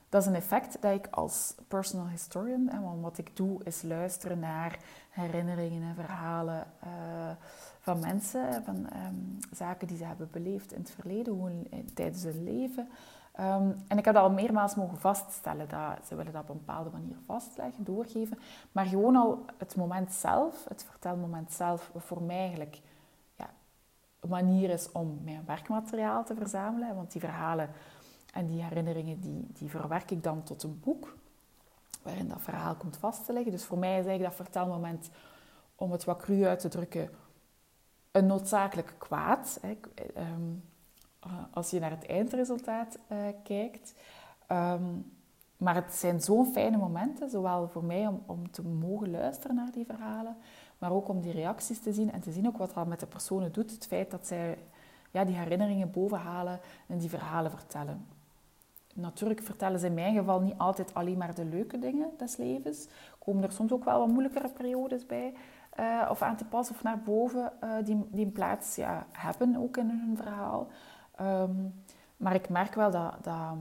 dat 0.10 0.22
is 0.22 0.28
een 0.28 0.36
effect 0.36 0.82
dat 0.82 0.93
ik 0.93 1.08
als 1.12 1.56
personal 1.67 2.08
historian, 2.08 2.67
hè, 2.70 2.82
want 2.82 3.02
wat 3.02 3.17
ik 3.17 3.36
doe 3.36 3.63
is 3.63 3.82
luisteren 3.82 4.39
naar 4.39 4.80
herinneringen 5.10 5.89
en 5.89 5.96
verhalen. 5.96 6.67
Uh, 6.84 6.91
van 7.80 8.00
mensen, 8.00 8.63
van 8.63 8.76
um, 8.76 9.38
zaken 9.52 9.88
die 9.88 9.98
ze 9.98 10.04
hebben 10.04 10.30
beleefd 10.32 10.72
in 10.72 10.80
het 10.80 10.91
verleden, 10.91 11.34
hoe 11.34 11.52
tijdens 11.93 12.24
hun 12.24 12.43
leven. 12.43 12.89
Um, 13.39 13.84
en 13.88 13.98
ik 13.98 14.06
heb 14.06 14.13
dat 14.13 14.24
al 14.24 14.32
meermaals 14.32 14.76
mogen 14.76 14.98
vaststellen, 14.98 15.70
dat 15.70 16.08
ze 16.08 16.15
willen 16.15 16.34
dat 16.34 16.41
op 16.41 16.50
een 16.50 16.58
bepaalde 16.65 16.89
manier 16.89 17.15
vastleggen, 17.26 17.84
doorgeven. 17.84 18.39
Maar 18.72 18.86
gewoon 18.86 19.15
al 19.15 19.46
het 19.58 19.76
moment 19.76 20.13
zelf, 20.13 20.65
het 20.70 20.84
vertelmoment 20.89 21.52
zelf, 21.52 21.91
voor 21.96 22.22
mij 22.22 22.38
eigenlijk 22.38 22.82
ja, 23.36 23.50
een 24.20 24.30
manier 24.30 24.70
is 24.70 24.91
om 24.91 25.20
mijn 25.24 25.43
werkmateriaal 25.46 26.24
te 26.24 26.36
verzamelen. 26.36 26.96
Want 26.96 27.12
die 27.12 27.22
verhalen 27.22 27.70
en 28.38 28.47
die 28.47 28.63
herinneringen, 28.63 29.19
die, 29.19 29.45
die 29.54 29.69
verwerk 29.69 30.12
ik 30.12 30.23
dan 30.23 30.43
tot 30.43 30.63
een 30.63 30.80
boek, 30.80 31.15
waarin 32.02 32.28
dat 32.28 32.41
verhaal 32.41 32.76
komt 32.76 32.97
vast 32.97 33.26
te 33.26 33.34
liggen. 33.34 33.52
Dus 33.52 33.63
voor 33.63 33.78
mij 33.78 34.00
is 34.00 34.06
eigenlijk 34.06 34.23
dat 34.23 34.45
vertelmoment, 34.45 35.10
om 35.76 35.91
het 35.91 36.04
wat 36.04 36.17
cru 36.17 36.45
uit 36.45 36.60
te 36.60 36.67
drukken, 36.67 37.10
een 38.12 38.26
noodzakelijk 38.26 38.95
kwaad. 38.97 39.60
Hè, 39.62 39.78
ehm, 40.15 40.54
eh, 41.19 41.32
als 41.52 41.69
je 41.69 41.80
naar 41.80 41.91
het 41.91 42.06
eindresultaat 42.06 42.97
uh, 43.12 43.17
kijkt. 43.43 43.93
Um, 44.52 45.12
maar 45.58 45.76
het 45.76 45.93
zijn 45.93 46.21
zo'n 46.21 46.45
fijne 46.45 46.78
momenten, 46.78 47.30
zowel 47.30 47.67
voor 47.67 47.84
mij 47.84 48.08
om, 48.08 48.23
om 48.26 48.52
te 48.52 48.62
mogen 48.63 49.12
luisteren 49.12 49.56
naar 49.56 49.71
die 49.71 49.86
verhalen, 49.86 50.38
maar 50.78 50.91
ook 50.91 51.08
om 51.08 51.21
die 51.21 51.32
reacties 51.32 51.80
te 51.80 51.93
zien 51.93 52.12
en 52.12 52.21
te 52.21 52.32
zien 52.32 52.47
ook 52.47 52.58
wat 52.58 52.73
dat 52.73 52.88
met 52.88 53.00
de 53.00 53.06
personen 53.06 53.52
doet. 53.52 53.71
Het 53.71 53.88
feit 53.88 54.12
dat 54.12 54.28
zij 54.28 54.58
ja, 55.12 55.26
die 55.26 55.36
herinneringen 55.36 55.91
bovenhalen 55.91 56.60
en 56.88 56.97
die 56.97 57.10
verhalen 57.10 57.52
vertellen. 57.52 58.06
Natuurlijk 59.00 59.42
vertellen 59.42 59.80
ze 59.80 59.86
in 59.86 59.94
mijn 59.94 60.16
geval 60.16 60.42
niet 60.42 60.58
altijd 60.58 60.94
alleen 60.94 61.18
maar 61.18 61.36
de 61.36 61.46
leuke 61.46 61.80
dingen 61.80 62.10
des 62.18 62.38
levens. 62.38 62.88
Komen 63.20 63.44
er 63.44 63.52
soms 63.52 63.72
ook 63.72 63.84
wel 63.84 64.00
wat 64.00 64.08
moeilijkere 64.08 64.50
periodes 64.50 65.06
bij 65.06 65.34
uh, 65.80 66.08
of 66.10 66.22
aan 66.22 66.36
te 66.36 66.46
passen 66.46 66.76
of 66.76 66.84
naar 66.84 67.00
boven 67.00 67.52
uh, 67.64 67.70
die, 67.84 68.08
die 68.12 68.26
een 68.26 68.32
plaats 68.32 68.76
ja, 68.76 69.06
hebben 69.12 69.56
ook 69.56 69.78
in 69.78 69.90
hun 69.90 70.18
verhaal. 70.18 70.68
Um, 71.22 71.84
maar 72.18 72.36
ik 72.36 72.50
merk 72.50 72.74
wel 72.74 72.92
dat 72.92 73.24
dat, 73.24 73.56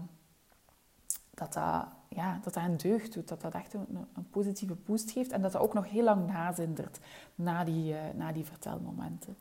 dat, 1.31 1.53
dat, 1.53 1.87
ja, 2.09 2.39
dat, 2.43 2.57
een 2.57 2.77
deugd 2.77 3.15
doet, 3.15 3.29
dat 3.29 3.41
dat 3.41 3.55
echt 3.55 3.75
een, 3.75 4.09
positieve 4.31 4.75
boost 4.75 5.11
geeft 5.11 5.33
en 5.33 5.43
dat 5.43 5.53
dat 5.53 5.63
ook 5.63 5.75
nog 5.75 5.91
heel 5.91 6.05
lang 6.05 6.27
nazindert 6.27 6.99
na 7.35 7.65
die, 7.65 7.93
uh, 7.93 7.99
na 8.15 8.33
die 8.33 8.45
vertelmomenten. 8.45 9.37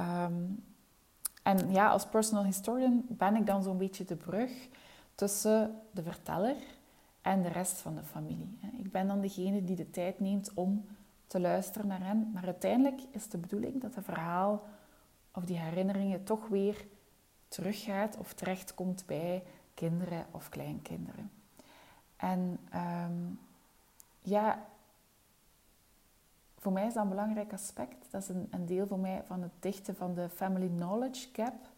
Um, 0.00 0.64
en 1.42 1.70
ja, 1.70 1.88
als 1.88 2.06
personal 2.06 2.44
historian 2.44 3.04
ben 3.08 3.36
ik 3.36 3.46
dan 3.46 3.62
zo'n 3.62 3.78
beetje 3.78 4.04
de 4.04 4.16
brug 4.16 4.68
tussen 5.18 5.80
de 5.90 6.02
verteller 6.02 6.56
en 7.22 7.42
de 7.42 7.48
rest 7.48 7.76
van 7.76 7.94
de 7.94 8.02
familie. 8.02 8.58
Ik 8.76 8.90
ben 8.90 9.06
dan 9.06 9.20
degene 9.20 9.64
die 9.64 9.76
de 9.76 9.90
tijd 9.90 10.20
neemt 10.20 10.50
om 10.54 10.86
te 11.26 11.40
luisteren 11.40 11.86
naar 11.86 12.04
hen. 12.04 12.30
Maar 12.32 12.44
uiteindelijk 12.44 13.00
is 13.10 13.28
de 13.28 13.38
bedoeling 13.38 13.80
dat 13.80 13.94
het 13.94 14.04
verhaal 14.04 14.62
of 15.34 15.44
die 15.44 15.58
herinneringen 15.58 16.24
toch 16.24 16.48
weer 16.48 16.86
teruggaat 17.48 18.16
of 18.16 18.32
terechtkomt 18.32 19.06
bij 19.06 19.42
kinderen 19.74 20.26
of 20.30 20.48
kleinkinderen. 20.48 21.30
En 22.16 22.58
um, 22.74 23.40
ja, 24.20 24.66
voor 26.58 26.72
mij 26.72 26.86
is 26.86 26.94
dat 26.94 27.02
een 27.02 27.08
belangrijk 27.08 27.52
aspect. 27.52 28.10
Dat 28.10 28.22
is 28.22 28.28
een, 28.28 28.48
een 28.50 28.66
deel 28.66 28.86
voor 28.86 28.98
mij 28.98 29.22
van 29.26 29.42
het 29.42 29.52
dichten 29.58 29.96
van 29.96 30.14
de 30.14 30.28
family 30.28 30.68
knowledge 30.68 31.28
gap. 31.32 31.76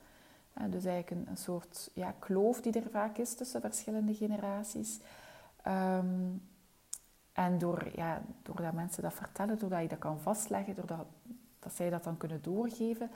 Dus 0.52 0.84
eigenlijk 0.84 1.28
een, 1.28 1.36
soort 1.36 1.90
ja, 1.94 2.14
kloof 2.18 2.60
die 2.60 2.72
er 2.72 2.90
vaak 2.90 3.16
is 3.16 3.34
tussen 3.34 3.60
verschillende 3.60 4.14
generaties. 4.14 5.00
Um, 5.66 6.42
en 7.32 7.58
door, 7.58 7.90
ja, 7.94 8.22
doordat 8.42 8.72
mensen 8.72 9.02
dat 9.02 9.14
vertellen, 9.14 9.58
doordat 9.58 9.82
je 9.82 9.88
dat 9.88 9.98
kan 9.98 10.20
vastleggen, 10.20 10.74
doordat 10.74 11.06
dat 11.58 11.72
zij 11.72 11.90
dat 11.90 12.04
dan 12.04 12.16
kunnen 12.16 12.42
doorgeven, 12.42 13.10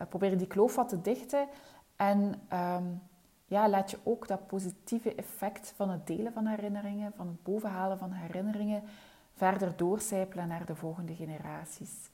uh, 0.00 0.06
probeer 0.08 0.38
die 0.38 0.46
kloof 0.46 0.74
wat 0.74 0.88
te 0.88 1.00
dichten. 1.00 1.48
En 1.96 2.34
um, 2.52 3.02
ja, 3.46 3.68
laat 3.68 3.90
je 3.90 3.98
ook 4.02 4.28
dat 4.28 4.46
positieve 4.46 5.14
effect 5.14 5.72
van 5.76 5.90
het 5.90 6.06
delen 6.06 6.32
van 6.32 6.46
herinneringen, 6.46 7.12
van 7.16 7.26
het 7.26 7.42
bovenhalen 7.42 7.98
van 7.98 8.12
herinneringen, 8.12 8.82
verder 9.34 9.76
doorcijpelen 9.76 10.48
naar 10.48 10.66
de 10.66 10.74
volgende 10.74 11.14
generaties. 11.14 12.10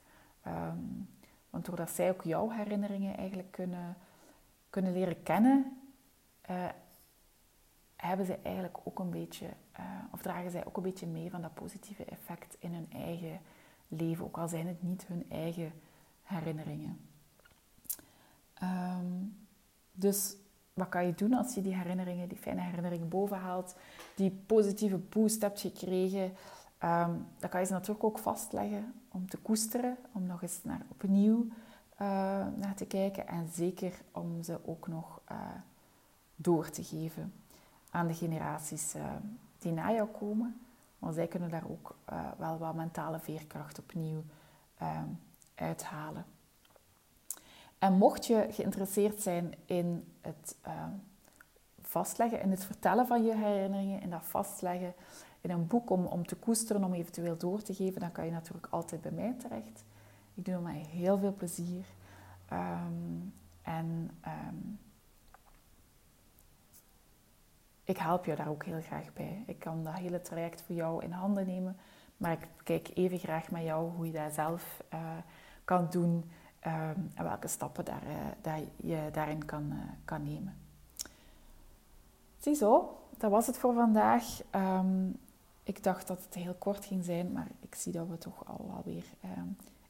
Um, 0.46 1.08
want 1.50 1.64
doordat 1.64 1.90
zij 1.90 2.10
ook 2.10 2.22
jouw 2.22 2.50
herinneringen 2.50 3.16
eigenlijk 3.16 3.50
kunnen, 3.50 3.96
kunnen 4.70 4.92
leren 4.92 5.22
kennen, 5.22 5.80
uh, 6.50 6.68
hebben 7.96 8.26
ze 8.26 8.38
eigenlijk 8.42 8.78
ook 8.84 8.98
een 8.98 9.10
beetje, 9.10 9.46
uh, 9.80 9.86
of 10.12 10.22
dragen 10.22 10.50
zij 10.50 10.66
ook 10.66 10.76
een 10.76 10.82
beetje 10.82 11.06
mee 11.06 11.30
van 11.30 11.42
dat 11.42 11.54
positieve 11.54 12.04
effect 12.04 12.56
in 12.58 12.72
hun 12.72 12.86
eigen 12.92 13.40
leven, 13.88 14.24
ook 14.24 14.38
al 14.38 14.48
zijn 14.48 14.66
het 14.66 14.82
niet 14.82 15.06
hun 15.06 15.26
eigen 15.30 15.72
herinneringen. 16.22 17.00
Um, 18.62 19.36
dus 19.92 20.36
wat 20.74 20.88
kan 20.88 21.06
je 21.06 21.14
doen 21.14 21.34
als 21.34 21.54
je 21.54 21.62
die 21.62 21.74
herinneringen, 21.74 22.28
die 22.28 22.38
fijne 22.38 22.60
herinneringen 22.60 23.08
bovenhaalt, 23.08 23.76
die 24.14 24.30
positieve 24.30 24.96
boost 24.96 25.42
hebt 25.42 25.60
gekregen? 25.60 26.22
Um, 26.84 27.26
dan 27.38 27.50
kan 27.50 27.60
je 27.60 27.66
ze 27.66 27.72
natuurlijk 27.72 28.04
ook 28.04 28.18
vastleggen 28.18 28.94
om 29.08 29.28
te 29.28 29.36
koesteren, 29.36 29.96
om 30.12 30.26
nog 30.26 30.42
eens 30.42 30.64
naar 30.64 30.82
opnieuw 30.88 31.46
naar 32.56 32.74
te 32.76 32.86
kijken 32.86 33.26
en 33.26 33.48
zeker 33.52 34.00
om 34.12 34.42
ze 34.42 34.58
ook 34.64 34.88
nog 34.88 35.20
uh, 35.32 35.38
door 36.36 36.70
te 36.70 36.84
geven 36.84 37.32
aan 37.90 38.06
de 38.06 38.14
generaties 38.14 38.94
uh, 38.94 39.04
die 39.58 39.72
na 39.72 39.92
jou 39.92 40.08
komen. 40.08 40.60
Want 40.98 41.14
zij 41.14 41.26
kunnen 41.26 41.50
daar 41.50 41.68
ook 41.68 41.96
wel 42.38 42.58
wat 42.58 42.74
mentale 42.74 43.18
veerkracht 43.18 43.78
opnieuw 43.78 44.22
uithalen. 45.54 46.24
En 47.78 47.92
mocht 47.92 48.26
je 48.26 48.46
geïnteresseerd 48.50 49.22
zijn 49.22 49.54
in 49.64 50.12
het 50.20 50.56
vastleggen, 51.80 52.40
in 52.40 52.50
het 52.50 52.64
vertellen 52.64 53.06
van 53.06 53.24
je 53.24 53.34
herinneringen, 53.34 54.00
in 54.00 54.10
dat 54.10 54.24
vastleggen, 54.24 54.94
in 55.40 55.50
een 55.50 55.66
boek 55.66 55.90
om, 55.90 56.06
om 56.06 56.26
te 56.26 56.36
koesteren, 56.36 56.84
om 56.84 56.94
eventueel 56.94 57.36
door 57.36 57.62
te 57.62 57.74
geven, 57.74 58.00
dan 58.00 58.12
kan 58.12 58.24
je 58.24 58.30
natuurlijk 58.30 58.66
altijd 58.70 59.00
bij 59.00 59.10
mij 59.10 59.34
terecht. 59.38 59.84
Ik 60.38 60.44
doe 60.44 60.60
mij 60.60 60.86
heel 60.90 61.18
veel 61.18 61.34
plezier. 61.34 61.84
Ehm, 62.48 62.92
en 63.62 64.10
ehm, 64.20 64.56
ik 67.84 67.96
help 67.96 68.24
je 68.24 68.34
daar 68.34 68.48
ook 68.48 68.64
heel 68.64 68.80
graag 68.80 69.12
bij. 69.12 69.42
Ik 69.46 69.58
kan 69.58 69.84
dat 69.84 69.94
hele 69.94 70.20
traject 70.20 70.62
voor 70.62 70.74
jou 70.74 71.04
in 71.04 71.10
handen 71.10 71.46
nemen. 71.46 71.76
Maar 72.16 72.32
ik 72.32 72.48
kijk 72.62 72.90
even 72.94 73.18
graag 73.18 73.50
met 73.50 73.62
jou 73.62 73.90
hoe 73.90 74.06
je 74.06 74.12
dat 74.12 74.32
zelf 74.34 74.82
uh, 74.94 75.00
kan 75.64 75.86
doen. 75.90 76.30
Ehm, 76.60 77.00
en 77.14 77.24
welke 77.24 77.48
stappen 77.48 77.84
daar, 77.84 78.02
dat 78.40 78.62
je 78.76 79.08
daarin 79.12 79.44
kan, 79.44 79.72
uh, 79.72 79.78
kan 80.04 80.22
nemen. 80.22 80.56
Ziezo, 82.38 82.98
dat 83.16 83.30
was 83.30 83.46
het 83.46 83.58
voor 83.58 83.74
vandaag. 83.74 84.24
Ik 85.62 85.82
dacht 85.82 86.06
dat 86.06 86.24
het 86.24 86.34
heel 86.34 86.54
kort 86.54 86.84
ging 86.84 87.04
zijn, 87.04 87.32
maar 87.32 87.48
ik 87.60 87.74
zie 87.74 87.92
dat 87.92 88.08
we 88.08 88.18
toch 88.18 88.46
al 88.46 88.72
alweer 88.76 89.04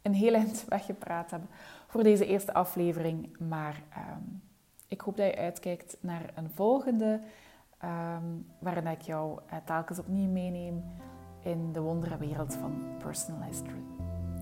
een 0.02 0.14
heel 0.14 0.34
eind 0.34 0.64
weggepraat 0.68 1.30
hebben 1.30 1.48
voor 1.87 2.02
deze 2.02 2.26
eerste 2.26 2.54
aflevering. 2.54 3.38
Maar 3.48 3.82
um, 3.96 4.42
ik 4.88 5.00
hoop 5.00 5.16
dat 5.16 5.26
je 5.26 5.37
uitkijkt 5.37 5.96
naar 6.00 6.30
een 6.34 6.50
volgende, 6.50 7.20
um, 7.84 8.46
waarin 8.58 8.87
ik 8.87 9.00
jou 9.00 9.40
uh, 9.46 9.58
telkens 9.64 9.98
opnieuw 9.98 10.30
meeneem 10.30 10.84
in 11.42 11.72
de 11.72 11.80
wondere 11.80 12.16
wereld 12.16 12.54
van 12.54 12.96
personal 12.98 13.42
history. 13.42 13.82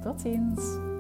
Tot 0.03 0.21
ziens! 0.21 0.96